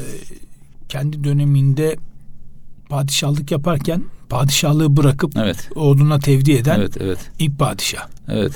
kendi 0.89 1.25
döneminde 1.25 1.97
padişahlık 2.89 3.51
yaparken 3.51 4.03
padişahlığı 4.29 4.97
bırakıp 4.97 5.37
evet. 5.37 5.71
oğluna 5.75 6.19
tevdi 6.19 6.53
eden 6.53 6.81
evet, 6.81 6.97
evet. 7.01 7.19
ilk 7.39 7.59
padişah. 7.59 8.09
Evet. 8.29 8.53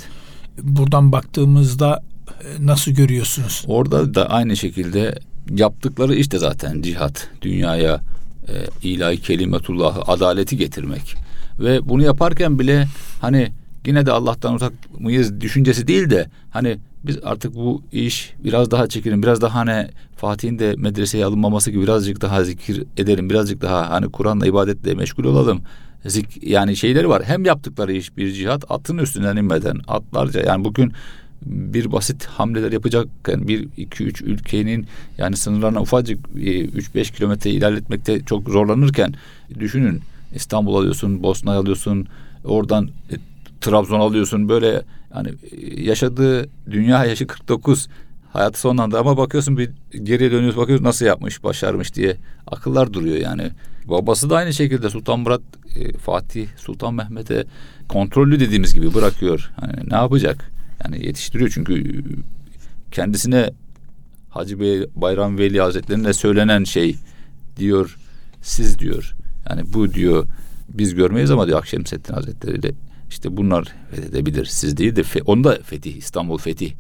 Buradan 0.63 1.13
baktığımızda 1.13 2.03
e, 2.45 2.67
nasıl 2.67 2.93
görüyorsunuz? 2.93 3.65
Orada 3.67 4.15
da 4.15 4.31
aynı 4.31 4.57
şekilde 4.57 5.19
yaptıkları 5.51 6.15
işte 6.15 6.39
zaten 6.39 6.83
cihat, 6.83 7.29
dünyaya 7.43 8.01
e, 8.49 8.55
ilahi 8.89 9.21
kelimetullahı, 9.21 10.03
adaleti 10.03 10.57
getirmek. 10.57 11.15
Ve 11.61 11.89
bunu 11.89 12.03
yaparken 12.03 12.59
bile 12.59 12.87
hani 13.21 13.53
yine 13.87 14.07
de 14.07 14.13
Allah'tan 14.13 14.55
uzak 14.55 14.73
mıyız 14.99 15.41
düşüncesi 15.41 15.87
değil 15.87 16.11
de 16.11 16.27
hani 16.51 16.79
biz 17.05 17.19
artık 17.25 17.55
bu 17.55 17.83
iş 17.93 18.33
biraz 18.45 18.71
daha 18.71 18.87
çekelim, 18.87 19.23
biraz 19.23 19.41
daha 19.41 19.55
hani 19.55 19.89
Fatih'in 20.17 20.59
de 20.59 20.75
medreseye 20.77 21.25
alınmaması 21.25 21.71
gibi 21.71 21.83
birazcık 21.83 22.21
daha 22.21 22.45
zikir 22.45 22.85
edelim, 22.97 23.31
birazcık 23.31 23.63
daha 23.63 23.91
hani 23.91 24.11
Kur'an'la 24.11 24.47
ibadetle 24.47 24.95
meşgul 24.95 25.25
olalım. 25.25 25.63
Zik, 26.07 26.43
yani 26.43 26.77
şeyleri 26.77 27.09
var. 27.09 27.23
Hem 27.25 27.45
yaptıkları 27.45 27.93
iş 27.93 28.17
bir 28.17 28.33
cihat 28.33 28.65
atın 28.71 28.99
üstünden 28.99 29.37
inmeden 29.37 29.81
atlarca 29.89 30.41
yani 30.41 30.65
bugün 30.65 30.93
bir 31.47 31.93
basit 31.93 32.25
hamleler 32.25 32.73
yapacakken 32.73 33.49
bir 33.49 33.69
iki 33.77 34.05
üç 34.05 34.23
ülkenin 34.23 34.87
yani 35.19 35.37
sınırlarına 35.37 35.81
ufacık 35.81 36.19
e, 36.37 36.61
üç 36.61 36.95
beş 36.95 37.11
kilometre 37.11 37.51
ilerletmekte 37.51 38.25
çok 38.25 38.49
zorlanırken 38.49 39.15
düşünün 39.59 40.01
İstanbul 40.35 40.77
alıyorsun, 40.77 41.23
Bosna 41.23 41.53
alıyorsun, 41.53 42.07
oradan 42.45 42.91
e, 43.11 43.15
Trabzon 43.61 44.01
alıyorsun 44.01 44.49
böyle 44.49 44.83
yani 45.15 45.29
e, 45.29 45.83
yaşadığı 45.83 46.49
dünya 46.71 47.05
yaşı 47.05 47.27
49 47.27 47.89
hayatı 48.33 48.61
sonlandı 48.61 48.99
ama 48.99 49.17
bakıyorsun 49.17 49.59
bir 49.59 49.71
geriye 50.03 50.33
dönüyorsun 50.33 50.63
bakıyorsun 50.63 50.85
nasıl 50.85 51.07
yapmış 51.07 51.45
başarmış 51.45 51.95
diye 51.95 52.17
akıllar 52.47 52.93
duruyor 52.93 53.17
yani. 53.17 53.51
Babası 53.85 54.31
da 54.31 54.37
aynı 54.37 54.53
şekilde 54.53 54.91
Sultan 54.91 55.21
Murat 55.21 55.43
e, 55.77 55.93
Fatih 55.93 56.47
Sultan 56.57 56.95
Mehmet'e 56.95 57.45
kontrollü 57.89 58.41
dediğimiz 58.41 58.75
gibi 58.75 58.95
bırakıyor. 58.95 59.51
Hani 59.61 59.91
ne 59.91 59.97
yapacak? 59.97 60.54
Yani 60.85 61.07
yetiştiriyor 61.07 61.51
çünkü 61.55 62.03
kendisine 62.91 63.51
Hacı 64.31 64.61
Bey 64.61 64.87
Bayram 64.95 65.39
Veli 65.39 65.61
Hazretlerine 65.61 66.13
söylenen 66.13 66.65
şey 66.65 66.97
diyor 67.57 67.97
siz 68.43 68.79
diyor 68.79 69.15
yani 69.51 69.63
bu 69.73 69.93
diyor 69.93 70.27
biz 70.69 70.95
görmeyiz 70.95 71.31
ama 71.31 71.47
diyor 71.47 71.59
Akşemseddin 71.59 72.15
Hazretleri 72.15 72.63
de 72.63 72.73
işte 73.11 73.37
bunlar 73.37 73.75
fethedebilir. 73.91 74.45
Siz 74.45 74.77
değil 74.77 74.97
de 74.97 75.03
fe, 75.03 75.23
onda 75.23 75.59
fetih, 75.63 75.97
İstanbul 75.97 76.39
fetih 76.39 76.73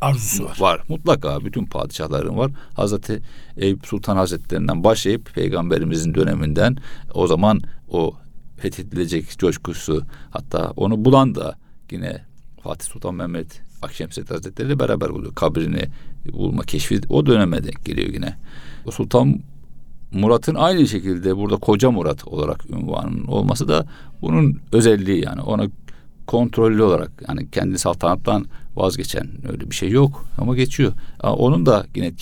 arzusu 0.00 0.44
var. 0.44 0.56
Var. 0.60 0.80
Mutlaka 0.88 1.44
bütün 1.44 1.66
padişahların 1.66 2.36
var. 2.36 2.50
Hazreti 2.74 3.20
Eyüp 3.56 3.86
Sultan 3.86 4.16
Hazretlerinden 4.16 4.84
başlayıp 4.84 5.34
peygamberimizin 5.34 6.14
döneminden 6.14 6.76
o 7.14 7.26
zaman 7.26 7.60
o 7.88 8.14
fethedilecek 8.56 9.38
coşkusu 9.38 10.02
hatta 10.30 10.72
onu 10.76 11.04
bulan 11.04 11.34
da 11.34 11.56
yine 11.90 12.29
Fatih 12.62 12.86
Sultan 12.86 13.14
Mehmet 13.14 13.62
Akşemseddin 13.82 14.34
Hazretleri 14.34 14.68
ile 14.68 14.78
beraber 14.78 15.10
buluyor. 15.10 15.34
Kabrini 15.34 15.82
bulma 16.32 16.62
keşfi 16.62 17.00
o 17.08 17.26
döneme 17.26 17.64
denk 17.64 17.84
geliyor 17.84 18.08
yine. 18.14 18.36
O 18.86 18.90
Sultan 18.90 19.40
Murat'ın 20.12 20.54
aynı 20.54 20.86
şekilde 20.88 21.36
burada 21.36 21.56
Koca 21.56 21.90
Murat 21.90 22.28
olarak 22.28 22.70
ünvanının 22.70 23.26
olması 23.26 23.68
da 23.68 23.86
bunun 24.22 24.60
özelliği 24.72 25.24
yani 25.24 25.40
ona 25.40 25.66
kontrollü 26.26 26.82
olarak 26.82 27.10
yani 27.28 27.50
kendi 27.50 27.78
saltanattan 27.78 28.46
vazgeçen 28.76 29.28
öyle 29.52 29.70
bir 29.70 29.74
şey 29.74 29.90
yok 29.90 30.24
ama 30.38 30.56
geçiyor. 30.56 30.92
Onun 31.22 31.66
da 31.66 31.86
yine 31.94 32.12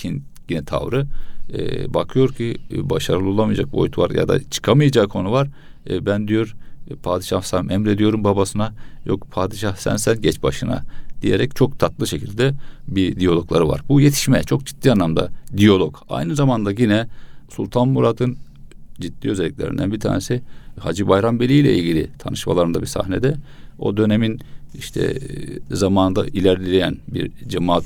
yine 0.49 0.65
tavrı 0.65 1.05
e, 1.53 1.93
bakıyor 1.93 2.33
ki 2.33 2.57
e, 2.71 2.89
başarılı 2.89 3.29
olamayacak 3.29 3.73
boyut 3.73 3.97
var 3.97 4.09
ya 4.09 4.27
da 4.27 4.49
çıkamayacak 4.49 5.09
konu 5.09 5.31
var. 5.31 5.47
E, 5.89 6.05
ben 6.05 6.27
diyor 6.27 6.55
padişah 6.95 7.41
sen 7.41 7.69
emrediyorum 7.69 8.23
babasına 8.23 8.73
yok 9.05 9.27
padişah 9.31 9.75
sen 9.75 9.95
sen 9.95 10.21
geç 10.21 10.43
başına 10.43 10.83
diyerek 11.21 11.55
çok 11.55 11.79
tatlı 11.79 12.07
şekilde 12.07 12.53
bir 12.87 13.19
diyalogları 13.19 13.67
var. 13.67 13.81
Bu 13.89 14.01
yetişme 14.01 14.43
çok 14.43 14.65
ciddi 14.65 14.91
anlamda 14.91 15.29
diyalog. 15.57 15.97
Aynı 16.09 16.35
zamanda 16.35 16.71
yine 16.71 17.07
Sultan 17.49 17.87
Murat'ın 17.87 18.37
ciddi 18.99 19.29
özelliklerinden 19.29 19.91
bir 19.91 19.99
tanesi 19.99 20.41
Hacı 20.79 21.07
Bayram 21.07 21.39
Veli 21.39 21.53
ile 21.53 21.77
ilgili 21.77 22.09
tanışmalarında 22.19 22.81
bir 22.81 22.87
sahnede 22.87 23.35
o 23.79 23.97
dönemin 23.97 24.39
işte 24.75 25.01
e, 25.71 25.75
zamanında 25.75 26.25
ilerleyen 26.27 26.97
bir 27.07 27.31
cemaat 27.47 27.83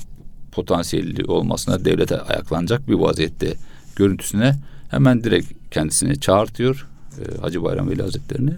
potansiyeli 0.51 1.25
olmasına 1.25 1.85
devlete 1.85 2.21
ayaklanacak 2.21 2.87
bir 2.87 2.93
vaziyette 2.93 3.53
görüntüsüne 3.95 4.55
hemen 4.89 5.23
direkt 5.23 5.53
kendisini 5.71 6.19
çağırtıyor 6.19 6.87
e, 7.19 7.41
Hacı 7.41 7.63
Bayram 7.63 7.89
Veli 7.89 8.01
Hazretlerini. 8.01 8.51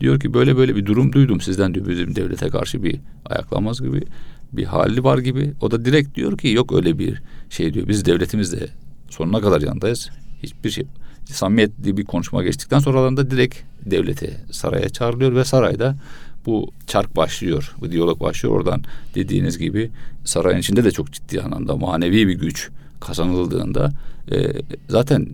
Diyor 0.00 0.20
ki 0.20 0.34
böyle 0.34 0.56
böyle 0.56 0.76
bir 0.76 0.86
durum 0.86 1.12
duydum 1.12 1.40
sizden 1.40 1.74
diyor 1.74 1.88
bizim 1.88 2.16
devlete 2.16 2.48
karşı 2.48 2.82
bir 2.82 3.00
ayaklanmaz 3.26 3.82
gibi 3.82 4.02
bir 4.52 4.64
hali 4.64 5.04
var 5.04 5.18
gibi. 5.18 5.52
O 5.60 5.70
da 5.70 5.84
direkt 5.84 6.14
diyor 6.14 6.38
ki 6.38 6.48
yok 6.48 6.72
öyle 6.72 6.98
bir 6.98 7.22
şey 7.50 7.74
diyor. 7.74 7.88
Biz 7.88 8.04
devletimizde 8.04 8.68
sonuna 9.10 9.40
kadar 9.40 9.60
yanındayız. 9.60 10.10
Hiçbir 10.42 10.70
şey 10.70 10.84
samimiyetli 11.24 11.96
bir 11.96 12.04
konuşma 12.04 12.42
geçtikten 12.42 12.78
sonra 12.78 13.16
da 13.16 13.30
direkt 13.30 13.56
devlete 13.86 14.36
saraya 14.50 14.88
çağrılıyor 14.88 15.34
ve 15.34 15.44
sarayda 15.44 15.96
bu 16.46 16.70
çark 16.86 17.16
başlıyor. 17.16 17.74
Bu 17.80 17.92
diyalog 17.92 18.20
başlıyor 18.20 18.54
oradan 18.54 18.84
dediğiniz 19.14 19.58
gibi 19.58 19.90
sarayın 20.24 20.58
içinde 20.58 20.84
de 20.84 20.90
çok 20.90 21.12
ciddi 21.12 21.40
anlamda 21.40 21.76
manevi 21.76 22.28
bir 22.28 22.34
güç 22.34 22.70
kazanıldığında 23.00 23.92
e, 24.32 24.52
zaten 24.88 25.28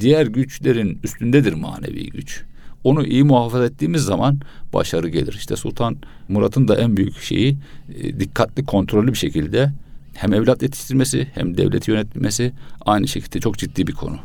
diğer 0.00 0.26
güçlerin 0.26 0.98
üstündedir 1.04 1.52
manevi 1.52 2.10
güç. 2.10 2.42
Onu 2.84 3.06
iyi 3.06 3.24
muhafaza 3.24 3.64
ettiğimiz 3.64 4.02
zaman 4.02 4.40
başarı 4.74 5.08
gelir. 5.08 5.34
İşte 5.38 5.56
Sultan 5.56 5.96
Murat'ın 6.28 6.68
da 6.68 6.76
en 6.76 6.96
büyük 6.96 7.20
şeyi 7.22 7.56
e, 8.02 8.20
dikkatli, 8.20 8.64
kontrollü 8.64 9.12
bir 9.12 9.18
şekilde 9.18 9.72
hem 10.14 10.34
evlat 10.34 10.62
yetiştirmesi 10.62 11.28
hem 11.34 11.56
devleti 11.56 11.90
yönetmesi 11.90 12.52
aynı 12.86 13.08
şekilde 13.08 13.40
çok 13.40 13.58
ciddi 13.58 13.86
bir 13.86 13.92
konu. 13.92 14.16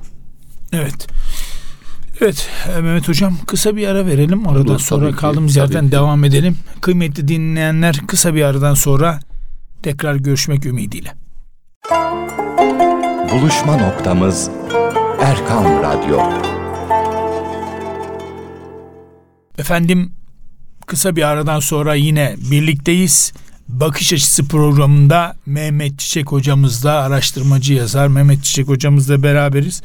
Evet. 0.74 1.08
Evet 2.22 2.50
e, 2.78 2.82
Mehmet 2.82 3.08
Hocam 3.08 3.38
kısa 3.48 3.76
bir 3.76 3.88
ara 3.88 4.06
verelim. 4.06 4.48
Aradan 4.48 4.68
Olur, 4.68 4.80
sonra 4.80 5.10
ki, 5.12 5.16
kaldığımız 5.16 5.56
yerden 5.56 5.86
ki. 5.86 5.92
devam 5.92 6.24
edelim. 6.24 6.58
Kıymetli 6.82 7.28
dinleyenler 7.28 7.98
kısa 8.08 8.36
bir 8.36 8.44
aradan 8.44 8.74
sonra 8.74 9.20
tekrar 9.84 10.16
görüşmek 10.16 10.66
ümidiyle. 10.66 11.14
Buluşma 13.32 13.78
noktamız 13.78 14.50
Erkan 15.22 15.84
Radyo. 15.84 16.55
Efendim 19.58 20.12
kısa 20.88 21.16
bir 21.16 21.24
aradan 21.24 21.60
sonra 21.60 21.96
yine 21.96 22.36
birlikteyiz. 22.52 23.34
Bakış 23.68 24.14
Açısı 24.14 24.48
programında 24.48 25.36
Mehmet 25.46 26.00
Çiçek 26.00 26.32
hocamızla 26.32 26.92
araştırmacı 26.92 27.74
yazar 27.74 28.08
Mehmet 28.08 28.44
Çiçek 28.44 28.68
hocamızla 28.68 29.24
beraberiz. 29.24 29.82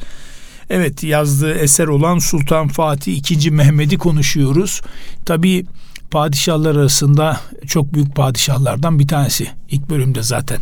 Evet 0.69 1.03
yazdığı 1.03 1.53
eser 1.53 1.87
olan 1.87 2.19
Sultan 2.19 2.67
Fatih 2.67 3.31
II. 3.31 3.51
Mehmet'i 3.51 3.97
konuşuyoruz. 3.97 4.81
Tabii 5.25 5.65
padişahlar 6.11 6.75
arasında 6.75 7.39
çok 7.67 7.93
büyük 7.93 8.15
padişahlardan 8.15 8.99
bir 8.99 9.07
tanesi. 9.07 9.47
İlk 9.69 9.89
bölümde 9.89 10.23
zaten 10.23 10.59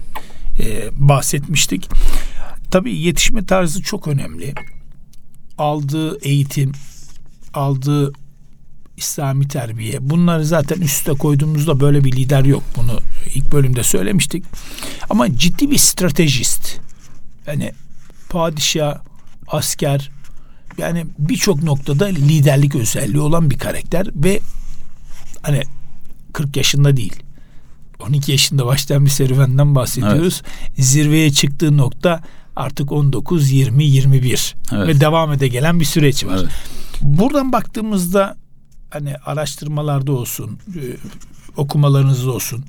e, 0.59 0.89
bahsetmiştik. 0.91 1.89
Tabii 2.71 2.99
yetişme 2.99 3.45
tarzı 3.45 3.81
çok 3.81 4.07
önemli. 4.07 4.53
Aldığı 5.57 6.19
eğitim, 6.19 6.71
aldığı 7.53 8.13
İslami 8.99 9.47
terbiye. 9.47 10.09
Bunları 10.09 10.45
zaten 10.45 10.81
üste 10.81 11.11
koyduğumuzda 11.11 11.79
böyle 11.79 12.03
bir 12.03 12.11
lider 12.11 12.45
yok. 12.45 12.63
Bunu 12.75 12.99
ilk 13.35 13.51
bölümde 13.51 13.83
söylemiştik. 13.83 14.43
Ama 15.09 15.35
ciddi 15.37 15.71
bir 15.71 15.77
stratejist. 15.77 16.79
Yani 17.47 17.71
padişah, 18.29 18.97
asker 19.47 20.11
yani 20.77 21.05
birçok 21.19 21.63
noktada 21.63 22.05
liderlik 22.05 22.75
özelliği 22.75 23.21
olan 23.21 23.49
bir 23.49 23.57
karakter 23.57 24.07
ve 24.15 24.39
hani 25.41 25.61
40 26.33 26.57
yaşında 26.57 26.97
değil. 26.97 27.15
12 27.99 28.31
yaşında 28.31 28.65
başlayan 28.65 29.05
bir 29.05 29.09
serüvenden 29.09 29.75
bahsediyoruz. 29.75 30.41
Evet. 30.45 30.85
Zirveye 30.85 31.31
çıktığı 31.31 31.77
nokta 31.77 32.23
artık 32.55 32.91
19, 32.91 33.51
20, 33.51 33.83
21 33.83 34.55
evet. 34.73 34.87
ve 34.87 34.99
devam 34.99 35.33
ede 35.33 35.47
gelen 35.47 35.79
bir 35.79 35.85
süreç 35.85 36.25
var. 36.25 36.39
Evet. 36.41 36.51
Buradan 37.01 37.51
baktığımızda 37.51 38.37
hani 38.89 39.15
araştırmalarda 39.25 40.11
olsun, 40.11 40.59
e, 40.75 40.81
okumalarınızda 41.57 42.31
olsun. 42.31 42.63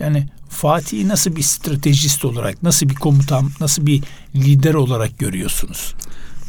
Yani 0.00 0.28
Fatih'i 0.48 1.08
nasıl 1.08 1.36
bir 1.36 1.42
stratejist 1.42 2.24
olarak, 2.24 2.62
nasıl 2.62 2.88
bir 2.88 2.94
komutan, 2.94 3.50
nasıl 3.60 3.86
bir 3.86 4.02
lider 4.34 4.74
olarak 4.74 5.18
görüyorsunuz? 5.18 5.94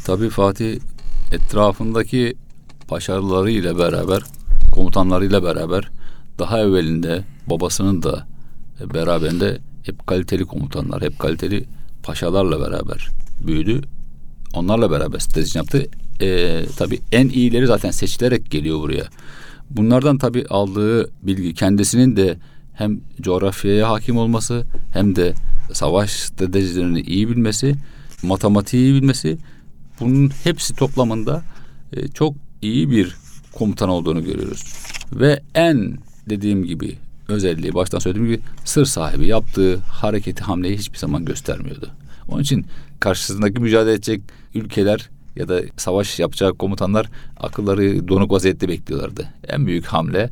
Tabii 0.04 0.30
Fatih 0.30 0.80
etrafındaki 1.32 2.34
başarılarıyla 2.90 3.78
beraber, 3.78 4.22
komutanlarıyla 4.72 5.42
beraber 5.42 5.90
daha 6.38 6.58
evvelinde 6.58 7.24
babasının 7.46 8.02
da 8.02 8.26
beraberinde 8.94 9.58
hep 9.82 10.06
kaliteli 10.06 10.44
komutanlar, 10.44 11.02
hep 11.02 11.18
kaliteli 11.18 11.64
paşalarla 12.02 12.60
beraber 12.60 13.08
büyüdü. 13.46 13.82
Onlarla 14.54 14.90
beraber 14.90 15.18
strateji 15.18 15.58
yaptı. 15.58 15.86
Ee, 16.20 16.64
tabii 16.76 17.00
en 17.12 17.28
iyileri 17.28 17.66
zaten 17.66 17.90
seçilerek 17.90 18.50
geliyor 18.50 18.80
buraya. 18.80 19.04
Bunlardan 19.70 20.18
tabii 20.18 20.46
aldığı 20.50 21.10
bilgi 21.22 21.54
kendisinin 21.54 22.16
de 22.16 22.36
hem 22.74 23.00
coğrafyaya 23.20 23.90
hakim 23.90 24.16
olması 24.16 24.64
hem 24.92 25.16
de 25.16 25.34
savaş 25.72 26.10
stratejilerini 26.10 27.00
iyi 27.00 27.28
bilmesi, 27.28 27.74
matematiği 28.22 28.82
iyi 28.82 28.94
bilmesi 28.94 29.38
bunun 30.00 30.30
hepsi 30.44 30.74
toplamında 30.74 31.42
e, 31.92 32.08
çok 32.08 32.34
iyi 32.62 32.90
bir 32.90 33.16
komutan 33.52 33.88
olduğunu 33.88 34.24
görüyoruz. 34.24 34.64
Ve 35.12 35.40
en 35.54 35.98
dediğim 36.28 36.64
gibi 36.64 36.94
özelliği 37.28 37.74
baştan 37.74 37.98
söylediğim 37.98 38.28
gibi 38.28 38.40
sır 38.64 38.84
sahibi 38.84 39.26
yaptığı 39.26 39.76
hareketi 39.76 40.44
hamleyi 40.44 40.78
hiçbir 40.78 40.98
zaman 40.98 41.24
göstermiyordu. 41.24 41.90
Onun 42.28 42.42
için 42.42 42.66
karşısındaki 43.00 43.60
mücadele 43.60 43.94
edecek 43.94 44.20
ülkeler 44.54 45.10
ya 45.36 45.48
da 45.48 45.60
savaş 45.76 46.18
yapacak 46.18 46.58
komutanlar 46.58 47.06
akılları 47.36 48.08
donuk 48.08 48.30
vaziyette 48.30 48.68
bekliyorlardı. 48.68 49.28
En 49.48 49.66
büyük 49.66 49.86
hamle 49.86 50.30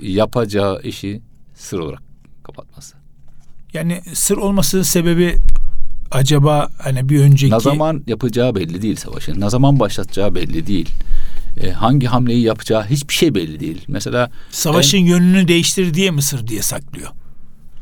yapacağı 0.00 0.82
işi 0.82 1.20
sır 1.54 1.78
olarak 1.78 2.02
kapatması. 2.42 2.96
Yani 3.72 4.02
sır 4.14 4.36
olmasının 4.36 4.82
sebebi 4.82 5.36
acaba 6.10 6.68
hani 6.78 7.08
bir 7.08 7.20
önceki... 7.20 7.54
Ne 7.54 7.60
zaman 7.60 8.02
yapacağı 8.06 8.54
belli 8.54 8.82
değil 8.82 8.96
savaşın. 8.96 9.40
Ne 9.40 9.50
zaman 9.50 9.80
başlatacağı 9.80 10.34
belli 10.34 10.66
değil. 10.66 10.88
E, 11.60 11.70
hangi 11.70 12.06
hamleyi 12.06 12.42
yapacağı 12.42 12.84
hiçbir 12.84 13.14
şey 13.14 13.34
belli 13.34 13.60
değil. 13.60 13.84
Mesela... 13.88 14.30
Savaşın 14.50 14.98
en, 14.98 15.04
yönünü 15.04 15.48
değiştir 15.48 15.94
diye 15.94 16.10
Mısır 16.10 16.46
diye 16.46 16.62
saklıyor. 16.62 17.10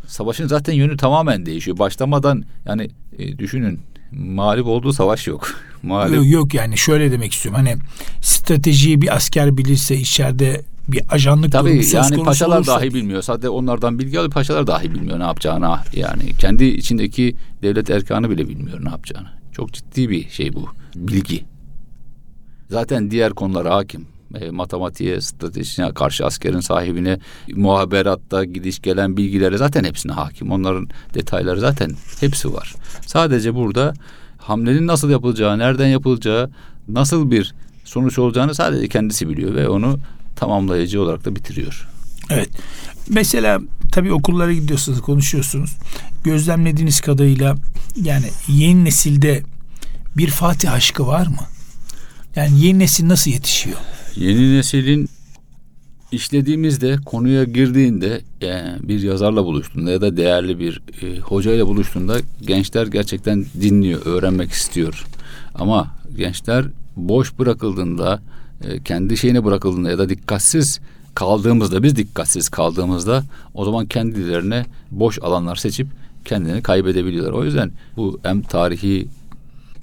Savaşın 0.06 0.46
zaten 0.46 0.72
yönü 0.72 0.96
tamamen 0.96 1.46
değişiyor. 1.46 1.78
Başlamadan 1.78 2.44
yani 2.66 2.90
e, 3.18 3.38
düşünün 3.38 3.80
mağlup 4.12 4.66
olduğu 4.66 4.92
savaş 4.92 5.26
yok. 5.26 5.50
mağlup... 5.82 6.16
Yok, 6.16 6.26
yok 6.26 6.54
yani 6.54 6.78
şöyle 6.78 7.12
demek 7.12 7.32
istiyorum. 7.32 7.64
Hani 7.64 7.76
stratejiyi 8.20 9.02
bir 9.02 9.16
asker 9.16 9.56
bilirse 9.56 9.96
içeride 9.96 10.62
bir 10.88 11.02
ajanlık 11.08 11.52
Tabii 11.52 11.68
durumu 11.68 11.82
söz 11.82 12.10
yani 12.10 12.24
paşalar 12.24 12.56
olursa... 12.56 12.80
dahi 12.80 12.94
bilmiyor. 12.94 13.22
Sadece 13.22 13.48
onlardan 13.48 13.98
bilgi 13.98 14.18
alıyor. 14.18 14.32
Paşalar 14.32 14.66
dahi 14.66 14.94
bilmiyor 14.94 15.18
ne 15.18 15.24
yapacağını. 15.24 15.76
Yani 15.92 16.32
kendi 16.38 16.64
içindeki 16.64 17.34
devlet 17.62 17.90
erkanı 17.90 18.30
bile 18.30 18.48
bilmiyor 18.48 18.84
ne 18.84 18.88
yapacağını. 18.88 19.28
Çok 19.52 19.72
ciddi 19.72 20.10
bir 20.10 20.28
şey 20.28 20.52
bu. 20.52 20.68
Bilgi. 20.96 21.44
Zaten 22.70 23.10
diğer 23.10 23.32
konulara 23.32 23.74
hakim. 23.74 24.06
E, 24.34 24.50
matematiğe, 24.50 25.20
stratejisine 25.20 25.94
karşı 25.94 26.26
askerin 26.26 26.60
sahibine, 26.60 27.18
muhaberatta 27.54 28.44
gidiş 28.44 28.82
gelen 28.82 29.16
bilgilere 29.16 29.58
zaten 29.58 29.84
hepsine 29.84 30.12
hakim. 30.12 30.52
Onların 30.52 30.88
detayları 31.14 31.60
zaten 31.60 31.92
hepsi 32.20 32.54
var. 32.54 32.74
Sadece 33.06 33.54
burada 33.54 33.94
hamlenin 34.38 34.86
nasıl 34.86 35.10
yapılacağı, 35.10 35.58
nereden 35.58 35.86
yapılacağı, 35.86 36.50
nasıl 36.88 37.30
bir 37.30 37.54
sonuç 37.84 38.18
olacağını 38.18 38.54
sadece 38.54 38.88
kendisi 38.88 39.28
biliyor 39.28 39.54
ve 39.54 39.68
onu 39.68 39.98
tamamlayıcı 40.36 41.02
olarak 41.02 41.24
da 41.24 41.36
bitiriyor. 41.36 41.88
Evet. 42.30 42.48
Mesela 43.08 43.60
tabii 43.92 44.12
okullara 44.12 44.52
gidiyorsunuz, 44.52 45.00
konuşuyorsunuz. 45.00 45.76
Gözlemlediğiniz 46.24 47.00
kadarıyla 47.00 47.56
yani 48.02 48.26
yeni 48.48 48.84
nesilde 48.84 49.42
bir 50.16 50.30
Fatih 50.30 50.72
aşkı 50.72 51.06
var 51.06 51.26
mı? 51.26 51.46
Yani 52.36 52.64
yeni 52.64 52.78
nesil 52.78 53.08
nasıl 53.08 53.30
yetişiyor? 53.30 53.76
Yeni 54.18 54.56
neslin 54.56 55.08
işlediğimizde 56.12 56.96
konuya 57.06 57.44
girdiğinde 57.44 58.20
yani 58.40 58.88
bir 58.88 59.02
yazarla 59.02 59.44
buluştuğunda 59.44 59.90
ya 59.90 60.00
da 60.00 60.16
değerli 60.16 60.58
bir 60.58 60.82
e, 61.02 61.18
hocayla 61.18 61.66
buluştuğunda 61.66 62.16
gençler 62.46 62.86
gerçekten 62.86 63.44
dinliyor, 63.60 64.06
öğrenmek 64.06 64.50
istiyor. 64.50 65.06
Ama 65.54 65.94
gençler 66.16 66.64
boş 66.96 67.38
bırakıldığında, 67.38 68.22
e, 68.64 68.82
kendi 68.82 69.16
şeyine 69.16 69.44
bırakıldığında 69.44 69.90
ya 69.90 69.98
da 69.98 70.08
dikkatsiz 70.08 70.80
kaldığımızda, 71.14 71.82
biz 71.82 71.96
dikkatsiz 71.96 72.48
kaldığımızda 72.48 73.24
o 73.54 73.64
zaman 73.64 73.86
kendilerine 73.86 74.66
boş 74.90 75.18
alanlar 75.18 75.56
seçip 75.56 75.86
kendini 76.24 76.62
kaybedebiliyorlar. 76.62 77.32
O 77.32 77.44
yüzden 77.44 77.72
bu 77.96 78.20
hem 78.22 78.42
tarihi 78.42 79.08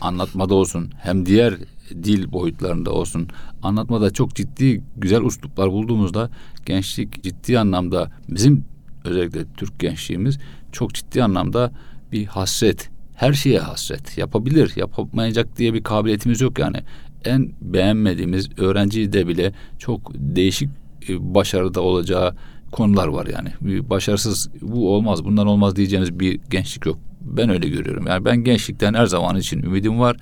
anlatmada 0.02 0.56
olsun 0.56 0.89
hem 1.02 1.26
diğer 1.26 1.54
dil 1.89 2.32
boyutlarında 2.32 2.91
olsun 2.91 3.28
anlatmada 3.63 4.12
çok 4.12 4.36
ciddi 4.36 4.82
güzel 4.98 5.21
usluplar 5.21 5.71
bulduğumuzda 5.71 6.30
gençlik 6.65 7.24
ciddi 7.24 7.60
anlamda 7.60 8.12
bizim 8.30 8.65
özellikle 9.04 9.45
Türk 9.58 9.80
gençliğimiz 9.80 10.39
çok 10.71 10.93
ciddi 10.93 11.24
anlamda 11.24 11.71
bir 12.12 12.26
hasret. 12.26 12.89
Her 13.15 13.34
şeye 13.34 13.60
hasret. 13.60 14.17
Yapabilir, 14.17 14.74
yapamayacak 14.76 15.58
diye 15.58 15.74
bir 15.74 15.84
kabiliyetimiz 15.84 16.41
yok 16.41 16.60
yani. 16.60 16.78
En 17.26 17.52
beğenmediğimiz 17.62 18.60
öğrenci 18.60 19.13
de 19.13 19.28
bile 19.28 19.54
çok 19.80 20.12
değişik 20.15 20.69
e, 21.10 21.36
başarıda 21.36 21.82
olacağı 21.82 22.36
konular 22.71 23.08
var 23.08 23.28
yani. 23.28 23.50
Bir 23.62 23.89
başarısız 23.89 24.50
bu 24.62 24.95
olmaz, 24.95 25.26
bundan 25.26 25.48
olmaz 25.48 25.76
diyeceğimiz 25.76 26.19
bir 26.19 26.39
gençlik 26.50 26.86
yok. 26.86 27.00
Ben 27.21 27.50
öyle 27.50 27.69
görüyorum. 27.69 28.08
Yani 28.08 28.26
ben 28.26 28.38
gençlikten 28.38 28.93
her 28.93 29.06
zaman 29.06 29.36
için 29.36 29.63
ümidim 29.63 30.00
var. 30.00 30.17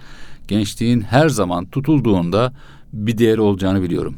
Gençliğin 0.58 1.02
her 1.02 1.30
zaman 1.30 1.66
tutulduğunda 1.66 2.54
bir 2.94 3.18
değeri 3.18 3.42
olacağını 3.42 3.82
biliyorum. 3.82 4.16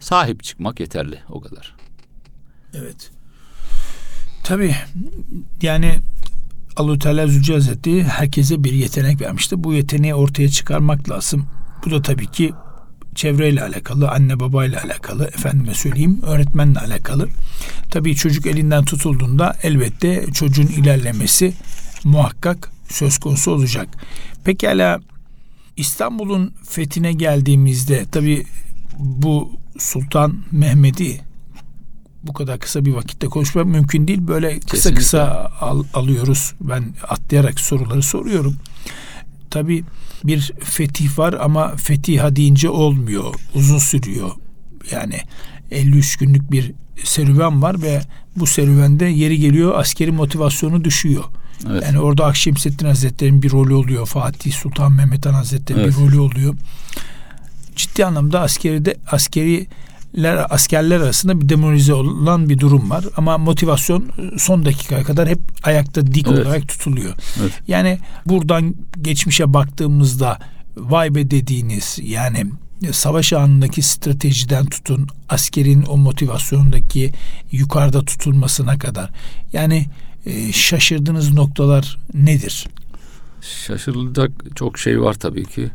Sahip 0.00 0.44
çıkmak 0.44 0.80
yeterli 0.80 1.18
o 1.28 1.40
kadar. 1.40 1.74
Evet. 2.74 3.10
Tabii 4.44 4.74
yani 5.62 5.94
Allah 6.76 6.98
Teala 6.98 7.26
Zülce 7.26 8.02
herkese 8.02 8.64
bir 8.64 8.72
yetenek 8.72 9.20
vermişti. 9.20 9.64
Bu 9.64 9.74
yeteneği 9.74 10.14
ortaya 10.14 10.48
çıkarmak 10.48 11.10
lazım. 11.10 11.46
Bu 11.84 11.90
da 11.90 12.02
tabii 12.02 12.26
ki 12.26 12.52
çevreyle 13.14 13.62
alakalı, 13.62 14.10
anne 14.10 14.40
babayla 14.40 14.82
alakalı, 14.82 15.24
efendime 15.24 15.74
söyleyeyim 15.74 16.20
öğretmenle 16.22 16.78
alakalı. 16.78 17.28
Tabii 17.90 18.14
çocuk 18.14 18.46
elinden 18.46 18.84
tutulduğunda 18.84 19.56
elbette 19.62 20.26
çocuğun 20.32 20.66
ilerlemesi 20.66 21.54
muhakkak 22.04 22.70
söz 22.88 23.18
konusu 23.18 23.50
olacak. 23.50 23.88
Pekala 24.44 25.00
İstanbul'un 25.78 26.54
fethine 26.68 27.12
geldiğimizde 27.12 28.04
tabii 28.12 28.46
bu 28.98 29.50
Sultan 29.78 30.34
Mehmet'i 30.52 31.20
bu 32.22 32.32
kadar 32.32 32.58
kısa 32.58 32.84
bir 32.84 32.92
vakitte 32.92 33.26
konuşmak 33.26 33.66
mümkün 33.66 34.08
değil. 34.08 34.18
Böyle 34.28 34.60
kısa 34.60 34.70
Kesinlikle. 34.70 34.98
kısa 35.00 35.52
al, 35.60 35.84
alıyoruz. 35.94 36.54
Ben 36.60 36.84
atlayarak 37.08 37.60
soruları 37.60 38.02
soruyorum. 38.02 38.56
Tabii 39.50 39.84
bir 40.24 40.52
fetih 40.60 41.18
var 41.18 41.32
ama 41.40 41.76
fetiha 41.76 42.36
deyince 42.36 42.70
olmuyor. 42.70 43.34
Uzun 43.54 43.78
sürüyor. 43.78 44.30
Yani 44.90 45.20
53 45.70 46.16
günlük 46.16 46.52
bir 46.52 46.72
serüven 47.04 47.62
var 47.62 47.82
ve 47.82 48.00
bu 48.36 48.46
serüvende 48.46 49.06
yeri 49.06 49.38
geliyor 49.38 49.78
askeri 49.78 50.12
motivasyonu 50.12 50.84
düşüyor. 50.84 51.24
Evet. 51.70 51.82
Yani 51.86 52.00
orada 52.00 52.26
Akşemseddin 52.26 52.86
Hazretleri'nin 52.86 53.42
bir 53.42 53.50
rolü 53.50 53.74
oluyor. 53.74 54.06
Fatih 54.06 54.52
Sultan 54.52 54.92
Mehmet 54.92 55.26
Han 55.26 55.34
Hazretleri'nin 55.34 55.84
evet. 55.84 55.94
bir 55.98 56.02
rolü 56.02 56.20
oluyor. 56.20 56.54
Ciddi 57.76 58.04
anlamda 58.04 58.40
askeri 58.40 58.84
de 58.84 58.96
askeri 59.10 59.66
askerler 60.50 61.00
arasında 61.00 61.40
bir 61.40 61.48
demoralize 61.48 61.94
olan 61.94 62.48
bir 62.48 62.58
durum 62.58 62.90
var 62.90 63.04
ama 63.16 63.38
motivasyon 63.38 64.04
son 64.38 64.64
dakikaya 64.64 65.04
kadar 65.04 65.28
hep 65.28 65.38
ayakta 65.62 66.06
dik 66.06 66.28
evet. 66.28 66.46
olarak 66.46 66.68
tutuluyor. 66.68 67.14
Evet. 67.40 67.52
Yani 67.68 67.98
buradan 68.26 68.74
geçmişe 69.02 69.54
baktığımızda 69.54 70.38
vay 70.76 71.14
be 71.14 71.30
dediğiniz 71.30 71.98
yani 72.02 72.46
savaş 72.92 73.32
anındaki 73.32 73.82
stratejiden 73.82 74.66
tutun 74.66 75.08
askerin 75.28 75.84
o 75.88 75.96
motivasyondaki 75.96 77.12
yukarıda 77.52 78.04
tutulmasına 78.04 78.78
kadar 78.78 79.10
yani 79.52 79.86
e, 80.28 80.52
şaşırdığınız 80.52 81.34
noktalar 81.34 81.98
nedir? 82.14 82.66
Şaşırılacak 83.40 84.30
çok 84.56 84.78
şey 84.78 85.00
var 85.00 85.14
tabii 85.14 85.44
ki. 85.44 85.70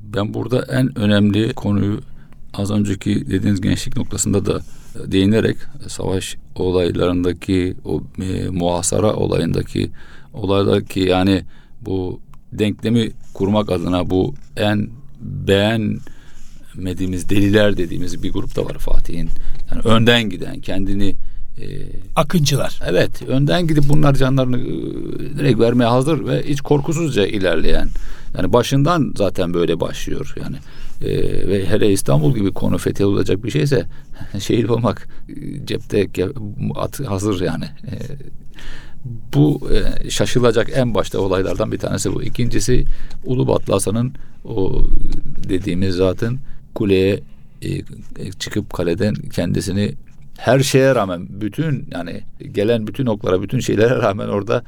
Ben 0.00 0.34
burada 0.34 0.66
en 0.70 0.98
önemli 0.98 1.52
konuyu 1.52 2.00
az 2.54 2.70
önceki 2.70 3.26
dediğiniz 3.26 3.60
gençlik 3.60 3.96
noktasında 3.96 4.46
da 4.46 4.60
değinerek 5.12 5.56
savaş 5.88 6.36
olaylarındaki 6.54 7.76
o 7.84 8.02
e, 8.22 8.48
muhasara 8.48 9.14
olayındaki 9.14 9.90
olaydaki 10.32 11.00
yani 11.00 11.44
bu 11.80 12.20
denklemi 12.52 13.10
kurmak 13.34 13.72
adına 13.72 14.10
bu 14.10 14.34
en 14.56 14.88
beğenmediğimiz 15.20 17.28
deliler 17.28 17.76
dediğimiz 17.76 18.22
bir 18.22 18.32
grup 18.32 18.56
da 18.56 18.64
var 18.64 18.78
Fatih'in. 18.78 19.28
Yani 19.70 19.82
önden 19.84 20.30
giden 20.30 20.60
kendini 20.60 21.14
e, 21.58 21.64
akıncılar. 22.16 22.80
Evet, 22.86 23.22
önden 23.22 23.66
gidip 23.66 23.84
bunlar 23.88 24.14
canlarını 24.14 24.58
e, 24.58 25.38
direkt 25.38 25.60
vermeye 25.60 25.90
hazır 25.90 26.26
ve 26.26 26.42
hiç 26.42 26.60
korkusuzca 26.60 27.26
ilerleyen. 27.26 27.88
Yani 28.38 28.52
başından 28.52 29.12
zaten 29.16 29.54
böyle 29.54 29.80
başlıyor. 29.80 30.34
Yani 30.42 30.56
e, 31.04 31.08
ve 31.48 31.68
hele 31.68 31.92
İstanbul 31.92 32.34
gibi 32.34 32.52
konu 32.52 32.78
fethedilecek 32.78 33.44
bir 33.44 33.50
şeyse 33.50 33.86
şehir 34.38 34.68
olmak 34.68 35.08
e, 35.28 35.66
cepte 35.66 36.08
at, 36.74 37.00
hazır 37.00 37.40
yani. 37.40 37.64
E, 37.64 37.94
bu 39.34 39.70
e, 39.72 40.10
şaşılacak 40.10 40.70
en 40.74 40.94
başta 40.94 41.18
olaylardan 41.20 41.72
bir 41.72 41.78
tanesi 41.78 42.14
bu. 42.14 42.22
İkincisi 42.22 42.84
Ulubatlı 43.24 43.72
Hasan'ın 43.72 44.12
o 44.44 44.86
dediğimiz 45.48 45.94
zaten 45.94 46.38
kuleye 46.74 47.20
e, 47.62 47.82
çıkıp 48.38 48.72
kaleden 48.72 49.14
kendisini 49.14 49.94
her 50.40 50.60
şeye 50.60 50.94
rağmen 50.94 51.26
bütün 51.28 51.88
yani 51.92 52.20
gelen 52.52 52.86
bütün 52.86 53.06
oklara 53.06 53.42
bütün 53.42 53.60
şeylere 53.60 53.96
rağmen 53.96 54.28
orada 54.28 54.64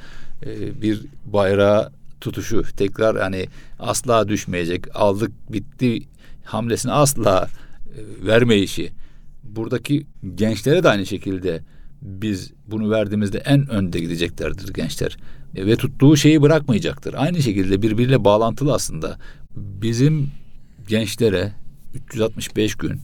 e, 0.47 0.83
bir 0.83 1.01
bayrağı 1.25 1.93
tutuşu 2.21 2.63
tekrar 2.77 3.17
yani 3.17 3.47
asla 3.79 4.29
düşmeyecek 4.29 4.97
aldık 4.97 5.33
bitti 5.53 5.99
hamlesini 6.45 6.93
asla 6.93 7.49
e, 7.87 8.27
vermeyişi 8.27 8.93
buradaki 9.43 10.07
gençlere 10.35 10.83
de 10.83 10.89
aynı 10.89 11.07
şekilde 11.07 11.61
biz 12.03 12.53
bunu 12.67 12.91
verdiğimizde 12.91 13.39
en 13.39 13.71
önde 13.71 14.01
gideceklerdir 14.01 14.73
gençler 14.75 15.17
e, 15.55 15.67
ve 15.67 15.77
tuttuğu 15.77 16.17
şeyi 16.17 16.43
bırakmayacaktır. 16.43 17.15
Aynı 17.19 17.43
şekilde 17.43 17.83
birbiriyle 17.83 18.25
bağlantılı 18.25 18.75
aslında. 18.75 19.19
Bizim 19.57 20.31
gençlere 20.89 21.53
365 21.95 22.75
gün 22.75 23.01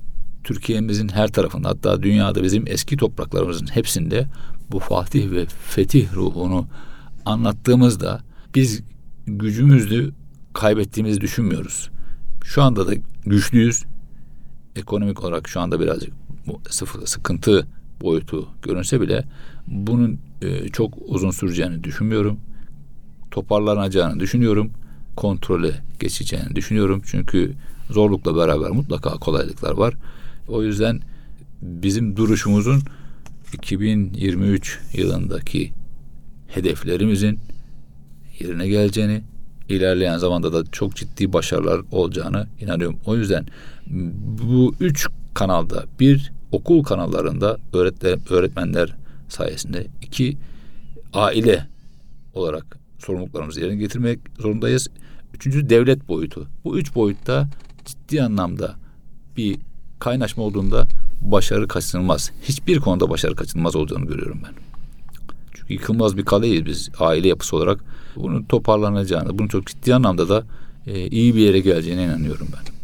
Türkiye'mizin 0.48 1.08
her 1.08 1.28
tarafında 1.28 1.68
hatta 1.68 2.02
dünyada 2.02 2.42
bizim 2.42 2.64
eski 2.66 2.96
topraklarımızın 2.96 3.66
hepsinde 3.66 4.26
bu 4.70 4.78
Fatih 4.78 5.30
ve 5.30 5.46
Fetih 5.46 6.14
ruhunu 6.14 6.66
anlattığımızda 7.24 8.20
biz 8.54 8.82
gücümüzü 9.26 10.12
kaybettiğimizi 10.54 11.20
düşünmüyoruz. 11.20 11.90
Şu 12.44 12.62
anda 12.62 12.86
da 12.86 12.92
güçlüyüz. 13.26 13.84
Ekonomik 14.76 15.24
olarak 15.24 15.48
şu 15.48 15.60
anda 15.60 15.80
birazcık 15.80 16.12
sıfır 16.70 17.06
sıkıntı 17.06 17.66
boyutu 18.00 18.48
görünse 18.62 19.00
bile 19.00 19.24
bunun 19.66 20.18
e, 20.42 20.68
çok 20.68 20.94
uzun 21.06 21.30
süreceğini 21.30 21.84
düşünmüyorum. 21.84 22.40
Toparlanacağını 23.30 24.20
düşünüyorum. 24.20 24.70
Kontrole 25.16 25.72
geçeceğini 25.98 26.56
düşünüyorum. 26.56 27.02
Çünkü 27.06 27.52
zorlukla 27.90 28.36
beraber 28.36 28.70
mutlaka 28.70 29.10
kolaylıklar 29.10 29.72
var. 29.72 29.94
O 30.48 30.62
yüzden 30.62 31.00
bizim 31.62 32.16
duruşumuzun 32.16 32.82
2023 33.52 34.80
yılındaki 34.92 35.72
hedeflerimizin 36.48 37.38
yerine 38.38 38.68
geleceğini, 38.68 39.22
ilerleyen 39.68 40.18
zamanda 40.18 40.52
da 40.52 40.64
çok 40.72 40.96
ciddi 40.96 41.32
başarılar 41.32 41.80
olacağını 41.92 42.46
inanıyorum. 42.60 42.98
O 43.06 43.16
yüzden 43.16 43.46
bu 44.42 44.74
üç 44.80 45.08
kanalda 45.34 45.84
bir 46.00 46.32
okul 46.52 46.82
kanallarında 46.82 47.58
öğretmenler 48.30 48.94
sayesinde 49.28 49.86
iki 50.02 50.36
aile 51.12 51.66
olarak 52.34 52.78
sorumluluklarımızı 52.98 53.60
yerine 53.60 53.76
getirmek 53.76 54.18
zorundayız. 54.38 54.88
Üçüncü 55.34 55.68
devlet 55.68 56.08
boyutu. 56.08 56.46
Bu 56.64 56.78
üç 56.78 56.94
boyutta 56.94 57.48
ciddi 57.84 58.22
anlamda 58.22 58.74
bir 59.36 59.58
kaynaşma 59.98 60.42
olduğunda 60.42 60.86
başarı 61.20 61.68
kaçınılmaz. 61.68 62.30
Hiçbir 62.42 62.80
konuda 62.80 63.10
başarı 63.10 63.36
kaçınılmaz 63.36 63.76
olacağını 63.76 64.06
görüyorum 64.06 64.40
ben. 64.44 64.52
Çünkü 65.54 65.72
yıkılmaz 65.72 66.16
bir 66.16 66.24
kaleyiz 66.24 66.66
biz 66.66 66.90
aile 66.98 67.28
yapısı 67.28 67.56
olarak. 67.56 67.84
Bunun 68.16 68.42
toparlanacağını, 68.42 69.38
bunun 69.38 69.48
çok 69.48 69.66
ciddi 69.66 69.94
anlamda 69.94 70.28
da 70.28 70.44
e, 70.86 71.06
iyi 71.06 71.34
bir 71.34 71.40
yere 71.40 71.60
geleceğine 71.60 72.04
inanıyorum 72.04 72.48
ben. 72.52 72.74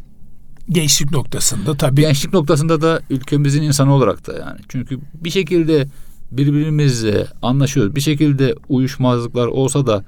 Gençlik 0.69 1.11
noktasında 1.11 1.77
tabii. 1.77 2.01
Gençlik 2.01 2.33
noktasında 2.33 2.83
da 2.83 3.01
ülkemizin 3.11 3.63
insanı 3.63 3.95
olarak 3.95 4.27
da 4.27 4.33
yani. 4.33 4.61
Çünkü 4.69 4.99
bir 5.15 5.31
şekilde 5.31 5.87
birbirimizle 6.33 7.27
anlaşıyoruz. 7.43 7.97
Bir 7.97 8.01
şekilde 8.01 8.55
uyuşmazlıklar 8.69 9.47
olsa 9.47 9.87
da 9.87 10.05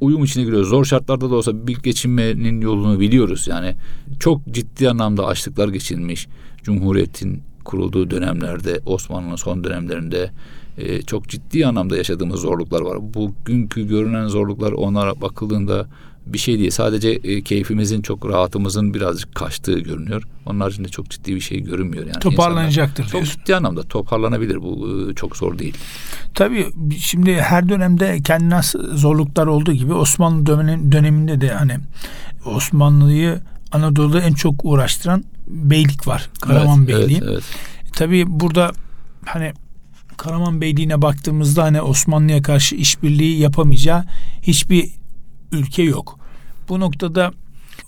uyum 0.00 0.24
içine 0.24 0.44
giriyoruz. 0.44 0.68
Zor 0.68 0.84
şartlarda 0.84 1.30
da 1.30 1.34
olsa 1.34 1.66
bir 1.66 1.76
geçinmenin 1.76 2.60
yolunu 2.60 3.00
biliyoruz. 3.00 3.46
Yani 3.48 3.74
çok 4.20 4.46
ciddi 4.50 4.90
anlamda 4.90 5.26
açlıklar 5.26 5.68
geçilmiş. 5.68 6.26
Cumhuriyetin 6.62 7.42
kurulduğu 7.64 8.10
dönemlerde, 8.10 8.80
Osmanlı'nın 8.86 9.36
son 9.36 9.64
dönemlerinde 9.64 10.30
e, 10.78 11.02
çok 11.02 11.28
ciddi 11.28 11.66
anlamda 11.66 11.96
yaşadığımız 11.96 12.40
zorluklar 12.40 12.80
var. 12.80 13.14
Bugünkü 13.14 13.88
görünen 13.88 14.28
zorluklar 14.28 14.72
onlara 14.72 15.20
bakıldığında 15.20 15.86
bir 16.26 16.38
şey 16.38 16.58
değil. 16.58 16.70
Sadece 16.70 17.08
e, 17.10 17.42
keyfimizin 17.42 18.02
çok 18.02 18.28
rahatımızın 18.28 18.94
birazcık 18.94 19.34
kaçtığı 19.34 19.78
görünüyor. 19.78 20.22
Onun 20.46 20.60
haricinde 20.60 20.88
çok 20.88 21.10
ciddi 21.10 21.34
bir 21.34 21.40
şey 21.40 21.60
görünmüyor. 21.60 22.06
Yani 22.06 22.18
Toparlanacaktır 22.20 23.08
Çok 23.08 23.24
ciddi 23.24 23.56
anlamda 23.56 23.82
toparlanabilir. 23.82 24.62
Bu 24.62 24.88
e, 25.10 25.14
çok 25.14 25.36
zor 25.36 25.58
değil. 25.58 25.76
Tabii 26.34 26.66
şimdi 26.98 27.34
her 27.34 27.68
dönemde 27.68 28.18
kendine 28.24 28.60
zorluklar 28.92 29.46
olduğu 29.46 29.72
gibi 29.72 29.92
Osmanlı 29.92 30.46
döneminde 30.92 31.40
de 31.40 31.48
hani 31.48 31.76
Osmanlı'yı 32.46 33.40
Anadolu'da 33.72 34.20
en 34.20 34.32
çok 34.32 34.64
uğraştıran 34.64 35.24
beylik 35.46 36.06
var. 36.06 36.30
Karaman 36.40 36.78
evet, 36.78 36.88
Beyliği. 36.88 37.18
Evet, 37.18 37.28
evet. 37.32 37.44
Tabii 37.92 38.24
burada 38.28 38.72
hani 39.24 39.52
Karaman 40.16 40.60
Beyliği'ne 40.60 41.02
baktığımızda 41.02 41.62
hani 41.62 41.82
Osmanlı'ya 41.82 42.42
karşı 42.42 42.76
işbirliği 42.76 43.38
yapamayacağı 43.38 44.04
hiçbir 44.42 44.90
ülke 45.52 45.82
yok. 45.82 46.18
Bu 46.68 46.80
noktada 46.80 47.32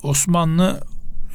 Osmanlı 0.02 0.80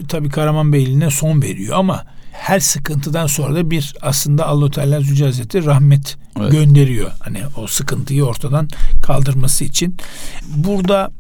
tabii 0.08 0.30
Karaman 0.30 0.74
Beyliği'ne 0.74 1.10
son 1.10 1.42
veriyor 1.42 1.76
ama 1.80 2.06
her 2.32 2.60
sıkıntıdan 2.60 3.28
sonra 3.28 3.56
da 3.56 3.72
bir 3.72 3.94
aslında 4.02 4.48
Allah 4.48 4.72
Teala 4.72 5.02
Zülce 5.02 5.26
Hazretleri 5.26 5.66
rahmet 5.66 6.18
evet. 6.40 6.52
gönderiyor. 6.52 7.12
Hani 7.20 7.42
o 7.58 7.68
sıkıntıyı 7.68 8.26
ortadan 8.26 8.70
kaldırması 9.02 9.64
için. 9.64 9.98
Burada 10.48 11.12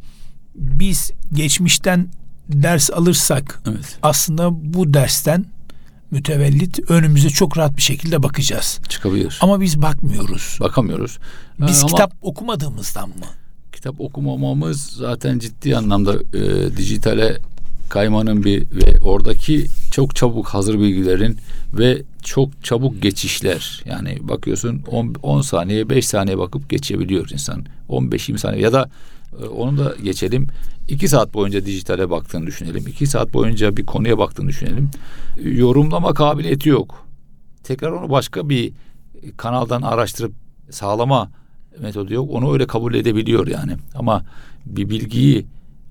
biz 0.55 1.11
geçmişten 1.33 2.07
ders 2.49 2.91
alırsak 2.91 3.61
evet. 3.67 3.97
aslında 4.01 4.73
bu 4.73 4.93
dersten 4.93 5.45
mütevellit 6.11 6.91
önümüze 6.91 7.29
çok 7.29 7.57
rahat 7.57 7.77
bir 7.77 7.81
şekilde 7.81 8.23
bakacağız. 8.23 8.79
Çıkabilir. 8.89 9.39
Ama 9.41 9.61
biz 9.61 9.81
bakmıyoruz. 9.81 10.57
Bakamıyoruz. 10.61 11.19
Biz 11.59 11.79
Ama 11.79 11.87
kitap 11.87 12.13
okumadığımızdan 12.21 13.09
mı? 13.09 13.25
Kitap 13.73 14.01
okumamamız 14.01 14.81
zaten 14.81 15.39
ciddi 15.39 15.77
anlamda 15.77 16.15
e, 16.33 16.77
dijitale 16.77 17.37
kaymanın 17.89 18.43
bir 18.43 18.61
ve 18.61 18.99
oradaki 19.01 19.65
çok 19.91 20.15
çabuk 20.15 20.47
hazır 20.47 20.79
bilgilerin 20.79 21.37
ve 21.73 22.03
çok 22.23 22.63
çabuk 22.63 23.01
geçişler 23.01 23.83
yani 23.85 24.17
bakıyorsun 24.21 24.83
10 25.23 25.41
saniye 25.41 25.89
5 25.89 26.07
saniye 26.07 26.37
bakıp 26.37 26.69
geçebiliyor 26.69 27.29
insan 27.29 27.65
15-20 27.89 28.37
saniye 28.37 28.63
ya 28.63 28.73
da 28.73 28.89
onu 29.57 29.77
da 29.77 29.95
geçelim. 30.03 30.47
2 30.87 31.07
saat 31.07 31.33
boyunca 31.33 31.65
dijitale 31.65 32.09
baktığını 32.09 32.47
düşünelim. 32.47 32.87
2 32.87 33.07
saat 33.07 33.33
boyunca 33.33 33.77
bir 33.77 33.85
konuya 33.85 34.17
baktığını 34.17 34.47
düşünelim. 34.47 34.89
Yorumlama 35.43 36.13
kabiliyeti 36.13 36.69
yok. 36.69 37.05
Tekrar 37.63 37.91
onu 37.91 38.09
başka 38.09 38.49
bir 38.49 38.71
kanaldan 39.37 39.81
araştırıp 39.81 40.31
sağlama 40.69 41.29
metodu 41.79 42.13
yok. 42.13 42.29
Onu 42.31 42.53
öyle 42.53 42.67
kabul 42.67 42.93
edebiliyor 42.93 43.47
yani. 43.47 43.71
Ama 43.95 44.23
bir 44.65 44.89
bilgiyi 44.89 45.45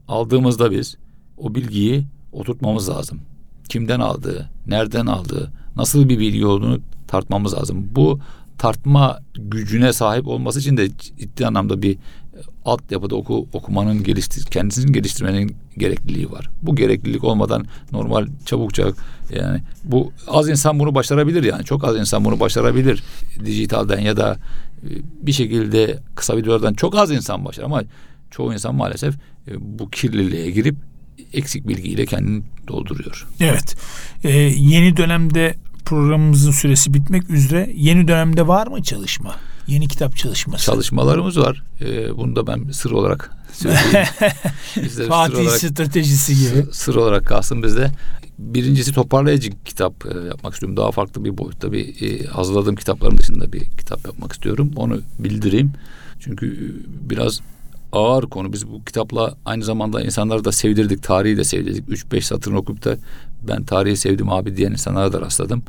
aldığımızda 0.08 0.70
biz 0.70 0.96
o 1.38 1.54
bilgiyi 1.54 2.04
oturtmamız 2.32 2.88
lazım. 2.88 3.20
Kimden 3.68 4.00
aldığı, 4.00 4.50
nereden 4.66 5.06
aldığı, 5.06 5.52
nasıl 5.76 6.08
bir 6.08 6.18
bilgi 6.18 6.46
olduğunu 6.46 6.80
tartmamız 7.08 7.54
lazım. 7.54 7.88
Bu 7.94 8.20
tartma 8.58 9.18
gücüne 9.34 9.92
sahip 9.92 10.28
olması 10.28 10.60
için 10.60 10.76
de 10.76 10.88
ciddi 10.98 11.46
anlamda 11.46 11.82
bir 11.82 11.98
altyapıda 12.64 13.16
oku, 13.16 13.48
okumanın 13.52 14.02
geliştir, 14.02 14.44
kendisini 14.44 14.92
geliştirmenin 14.92 15.56
gerekliliği 15.78 16.30
var. 16.30 16.50
Bu 16.62 16.76
gereklilik 16.76 17.24
olmadan 17.24 17.66
normal 17.92 18.26
çabukça 18.46 18.92
yani 19.30 19.60
bu 19.84 20.12
az 20.28 20.48
insan 20.48 20.78
bunu 20.78 20.94
başarabilir 20.94 21.42
yani 21.42 21.64
çok 21.64 21.84
az 21.84 21.96
insan 21.96 22.24
bunu 22.24 22.40
başarabilir 22.40 23.02
dijitalden 23.44 24.00
ya 24.00 24.16
da 24.16 24.36
e, 24.82 24.88
bir 25.22 25.32
şekilde 25.32 25.98
kısa 26.14 26.36
videolardan 26.36 26.74
çok 26.74 26.96
az 26.96 27.10
insan 27.10 27.44
başlar 27.44 27.64
ama 27.64 27.82
çoğu 28.30 28.52
insan 28.52 28.74
maalesef 28.74 29.14
e, 29.48 29.52
bu 29.58 29.90
kirliliğe 29.90 30.50
girip 30.50 30.76
eksik 31.32 31.68
bilgiyle 31.68 32.06
kendini 32.06 32.42
dolduruyor. 32.68 33.26
Evet. 33.40 33.76
Ee, 34.24 34.30
yeni 34.38 34.96
dönemde 34.96 35.54
programımızın 35.84 36.50
süresi 36.50 36.94
bitmek 36.94 37.30
üzere. 37.30 37.70
Yeni 37.74 38.08
dönemde 38.08 38.46
var 38.46 38.66
mı 38.66 38.82
çalışma? 38.82 39.34
Yeni 39.66 39.88
kitap 39.88 40.16
çalışması. 40.16 40.64
Çalışmalarımız 40.64 41.38
var. 41.38 41.62
Ee, 41.80 42.16
bunu 42.16 42.36
da 42.36 42.46
ben 42.46 42.70
sır 42.70 42.90
olarak 42.90 43.30
söyleyeyim. 43.52 44.06
Fatih 45.08 45.38
olarak, 45.38 45.58
stratejisi 45.58 46.36
gibi. 46.36 46.66
Sır, 46.72 46.94
olarak 46.94 47.26
kalsın 47.26 47.62
bizde. 47.62 47.90
Birincisi 48.38 48.92
toparlayıcı 48.92 49.50
kitap 49.64 50.06
e, 50.06 50.26
yapmak 50.26 50.52
istiyorum. 50.52 50.76
Daha 50.76 50.90
farklı 50.90 51.24
bir 51.24 51.38
boyutta 51.38 51.72
bir 51.72 52.02
e, 52.02 52.26
hazırladığım 52.26 52.76
kitapların 52.76 53.18
dışında 53.18 53.52
bir 53.52 53.64
kitap 53.64 54.06
yapmak 54.06 54.32
istiyorum. 54.32 54.70
Onu 54.76 55.00
bildireyim. 55.18 55.72
Çünkü 56.20 56.46
e, 56.46 57.10
biraz 57.10 57.40
ağır 57.92 58.24
konu. 58.24 58.52
Biz 58.52 58.68
bu 58.68 58.84
kitapla 58.84 59.34
aynı 59.44 59.64
zamanda 59.64 60.02
insanları 60.02 60.44
da 60.44 60.52
sevdirdik. 60.52 61.02
Tarihi 61.02 61.36
de 61.36 61.44
sevdirdik. 61.44 61.84
Üç 61.88 62.12
beş 62.12 62.26
satırını 62.26 62.58
okuyup 62.58 62.84
da 62.84 62.96
ben 63.48 63.64
tarihi 63.64 63.96
sevdim 63.96 64.30
abi 64.30 64.56
diyen 64.56 64.72
insanlara 64.72 65.12
da 65.12 65.20
rastladım. 65.20 65.62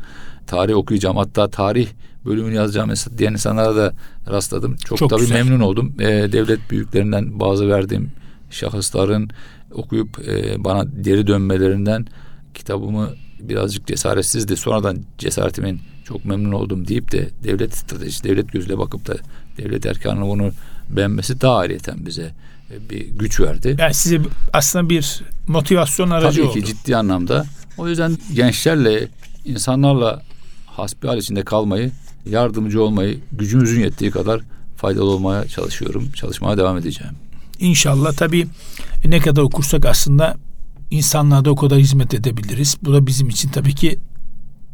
Tarih 0.48 0.76
okuyacağım. 0.76 1.18
Hatta 1.18 1.50
tarih 1.50 1.88
bölümünü 2.28 2.56
yazacağım 2.56 2.94
diyen 3.18 3.32
insanlara 3.32 3.76
da 3.76 3.94
rastladım. 4.30 4.76
Çok, 4.76 4.98
Çok 4.98 5.10
tabii 5.10 5.22
güzel. 5.22 5.36
memnun 5.36 5.60
oldum. 5.60 5.94
Ee, 6.00 6.06
devlet 6.06 6.72
büyüklerinden 6.72 7.40
bazı 7.40 7.70
verdiğim 7.70 8.12
şahısların 8.52 9.30
okuyup 9.72 10.28
e, 10.28 10.64
bana 10.64 10.86
geri 11.02 11.28
dönmelerinden 11.28 12.08
kitabımı 12.54 13.10
birazcık 13.40 13.88
cesaretsizdi. 13.88 14.58
Sonradan 14.58 14.98
cesaretimin 15.18 15.80
çok 16.04 16.26
memnun 16.26 16.52
oldum 16.52 16.88
deyip 16.88 17.12
de 17.12 17.30
devlet 17.44 17.78
stratejisi, 17.78 18.24
devlet 18.24 18.52
gözüyle 18.52 18.78
bakıp 18.78 19.08
da 19.08 19.16
devlet 19.58 19.86
erkanı 19.86 20.22
bunu 20.22 20.52
beğenmesi 20.90 21.42
daha 21.42 21.58
ayrıyeten 21.58 22.06
bize 22.06 22.32
e, 22.72 22.90
bir 22.90 23.08
güç 23.08 23.40
verdi. 23.40 23.76
Yani 23.80 23.94
size 23.94 24.20
aslında 24.54 24.90
bir 24.90 25.22
motivasyon 25.48 26.10
aracı 26.10 26.38
Tabii 26.38 26.48
oldu. 26.50 26.60
ki 26.60 26.66
ciddi 26.66 26.98
anlamda. 26.98 27.46
O 27.78 27.88
yüzden 27.88 28.18
gençlerle, 28.34 29.08
insanlarla 29.46 30.22
hasbihal 30.66 31.18
içinde 31.18 31.44
kalmayı, 31.44 31.92
yardımcı 32.30 32.84
olmayı 32.84 33.20
gücümüzün 33.32 33.82
yettiği 33.82 34.12
kadar 34.12 34.42
faydalı 34.76 35.10
olmaya 35.10 35.48
çalışıyorum. 35.48 36.10
Çalışmaya 36.16 36.58
devam 36.58 36.78
edeceğim. 36.78 37.14
İnşallah 37.60 38.14
tabii 38.14 38.48
ne 39.06 39.20
kadar 39.20 39.42
okursak 39.42 39.86
aslında 39.86 40.38
insanlığa 40.92 41.46
da 41.46 41.52
o 41.52 41.56
kadar 41.56 41.80
hizmet 41.80 42.14
edebiliriz. 42.14 42.78
Bu 42.84 42.94
da 42.94 43.08
bizim 43.08 43.30
için 43.30 43.50
tabii 43.50 43.76
ki 43.76 44.00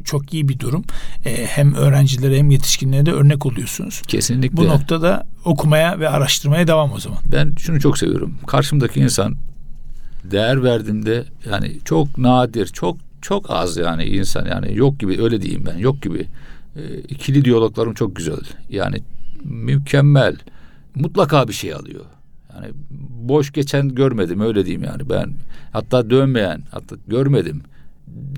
çok 0.04 0.34
iyi 0.34 0.50
bir 0.50 0.60
durum. 0.60 0.84
E, 1.26 1.46
hem 1.46 1.74
öğrencilere 1.74 2.38
hem 2.38 2.52
yetişkinlere 2.52 3.06
de 3.06 3.12
örnek 3.12 3.46
oluyorsunuz. 3.46 4.02
Kesinlikle. 4.08 4.58
Bu 4.58 4.68
noktada 4.68 5.26
okumaya 5.46 6.00
ve 6.00 6.10
araştırmaya 6.10 6.68
devam 6.68 6.92
o 6.92 7.00
zaman. 7.00 7.20
Ben 7.32 7.54
şunu 7.58 7.80
çok 7.80 7.98
seviyorum. 7.98 8.36
Karşımdaki 8.48 9.00
insan 9.00 9.36
değer 10.24 10.64
verdiğimde 10.64 11.26
yani 11.52 11.80
çok 11.86 12.18
nadir, 12.18 12.68
çok 12.68 12.98
çok 13.22 13.46
az 13.50 13.78
yani 13.78 14.04
insan 14.04 14.46
yani 14.46 14.78
yok 14.78 15.00
gibi 15.00 15.22
öyle 15.22 15.42
diyeyim 15.42 15.66
ben 15.66 15.78
yok 15.78 16.02
gibi. 16.02 16.28
E, 16.76 16.98
ikili 16.98 17.46
diyaloglarım 17.46 17.94
çok 17.94 18.16
güzel. 18.16 18.40
Yani 18.70 18.98
mükemmel. 19.44 20.36
Mutlaka 20.96 21.48
bir 21.48 21.54
şey 21.54 21.74
alıyor. 21.74 22.06
Yani 22.54 22.74
boş 23.10 23.52
geçen 23.52 23.96
görmedim 23.96 24.42
öyle 24.42 24.66
diyeyim 24.66 24.84
yani 24.84 25.10
ben 25.10 25.34
hatta 25.72 26.10
dönmeyen 26.10 26.64
hatta 26.72 26.96
görmedim 27.08 27.62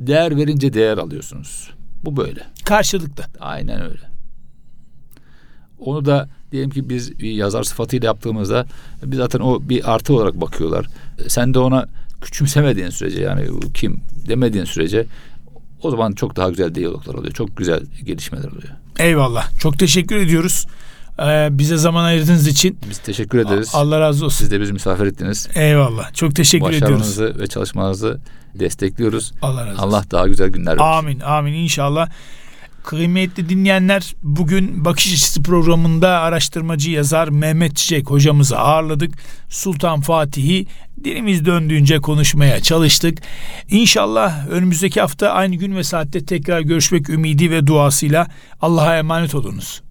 değer 0.07 0.37
verince 0.37 0.73
değer 0.73 0.97
alıyorsunuz. 0.97 1.69
Bu 2.03 2.17
böyle. 2.17 2.43
Karşılıklı. 2.65 3.23
Aynen 3.39 3.81
öyle. 3.81 4.09
Onu 5.79 6.05
da 6.05 6.29
diyelim 6.51 6.69
ki 6.69 6.89
biz 6.89 7.11
yazar 7.19 7.63
sıfatıyla 7.63 8.05
yaptığımızda 8.05 8.65
biz 9.03 9.17
zaten 9.17 9.39
o 9.39 9.61
bir 9.69 9.93
artı 9.93 10.13
olarak 10.13 10.41
bakıyorlar. 10.41 10.87
Sen 11.27 11.53
de 11.53 11.59
ona 11.59 11.87
küçümsemediğin 12.21 12.89
sürece 12.89 13.21
yani 13.21 13.47
kim 13.73 14.01
demediğin 14.27 14.65
sürece 14.65 15.05
o 15.85 15.91
zaman 15.91 16.11
çok 16.11 16.35
daha 16.35 16.49
güzel 16.49 16.75
diyaloglar 16.75 17.13
oluyor. 17.13 17.33
Çok 17.33 17.57
güzel 17.57 17.79
gelişmeler 18.03 18.47
oluyor. 18.47 18.73
Eyvallah. 18.99 19.59
Çok 19.59 19.79
teşekkür 19.79 20.15
ediyoruz. 20.15 20.65
Ee, 21.19 21.47
bize 21.51 21.77
zaman 21.77 22.03
ayırdığınız 22.03 22.47
için. 22.47 22.77
Biz 22.89 22.97
teşekkür 22.97 23.39
ederiz. 23.39 23.71
Allah 23.73 23.99
razı 23.99 24.25
olsun. 24.25 24.37
Siz 24.37 24.51
de 24.51 24.61
bizi 24.61 24.73
misafir 24.73 25.05
ettiniz. 25.05 25.49
Eyvallah. 25.55 26.13
Çok 26.13 26.35
teşekkür 26.35 26.67
ediyoruz. 26.69 26.83
Başarınızı 26.91 27.39
ve 27.39 27.47
çalışmanızı 27.47 28.19
destekliyoruz. 28.55 29.31
Allah 29.41 29.61
razı 29.61 29.71
olsun. 29.71 29.83
Allah 29.83 30.03
daha 30.11 30.27
güzel 30.27 30.49
günler 30.49 30.71
versin. 30.71 30.83
Amin. 30.83 31.19
Amin 31.19 31.53
inşallah. 31.53 32.09
Kıymetli 32.85 33.49
dinleyenler 33.49 34.15
bugün 34.23 34.85
Bakış 34.85 35.13
Açısı 35.13 35.43
programında 35.43 36.09
araştırmacı 36.09 36.91
yazar 36.91 37.27
Mehmet 37.27 37.75
Çiçek 37.75 38.09
hocamızı 38.09 38.57
ağırladık. 38.57 39.11
Sultan 39.49 40.01
Fatih'i 40.01 40.67
dilimiz 41.03 41.45
döndüğünce 41.45 41.99
konuşmaya 41.99 42.61
çalıştık. 42.61 43.17
İnşallah 43.69 44.47
önümüzdeki 44.47 45.01
hafta 45.01 45.29
aynı 45.29 45.55
gün 45.55 45.75
ve 45.75 45.83
saatte 45.83 46.25
tekrar 46.25 46.61
görüşmek 46.61 47.09
ümidi 47.09 47.51
ve 47.51 47.67
duasıyla 47.67 48.27
Allah'a 48.61 48.97
emanet 48.97 49.35
olunuz. 49.35 49.84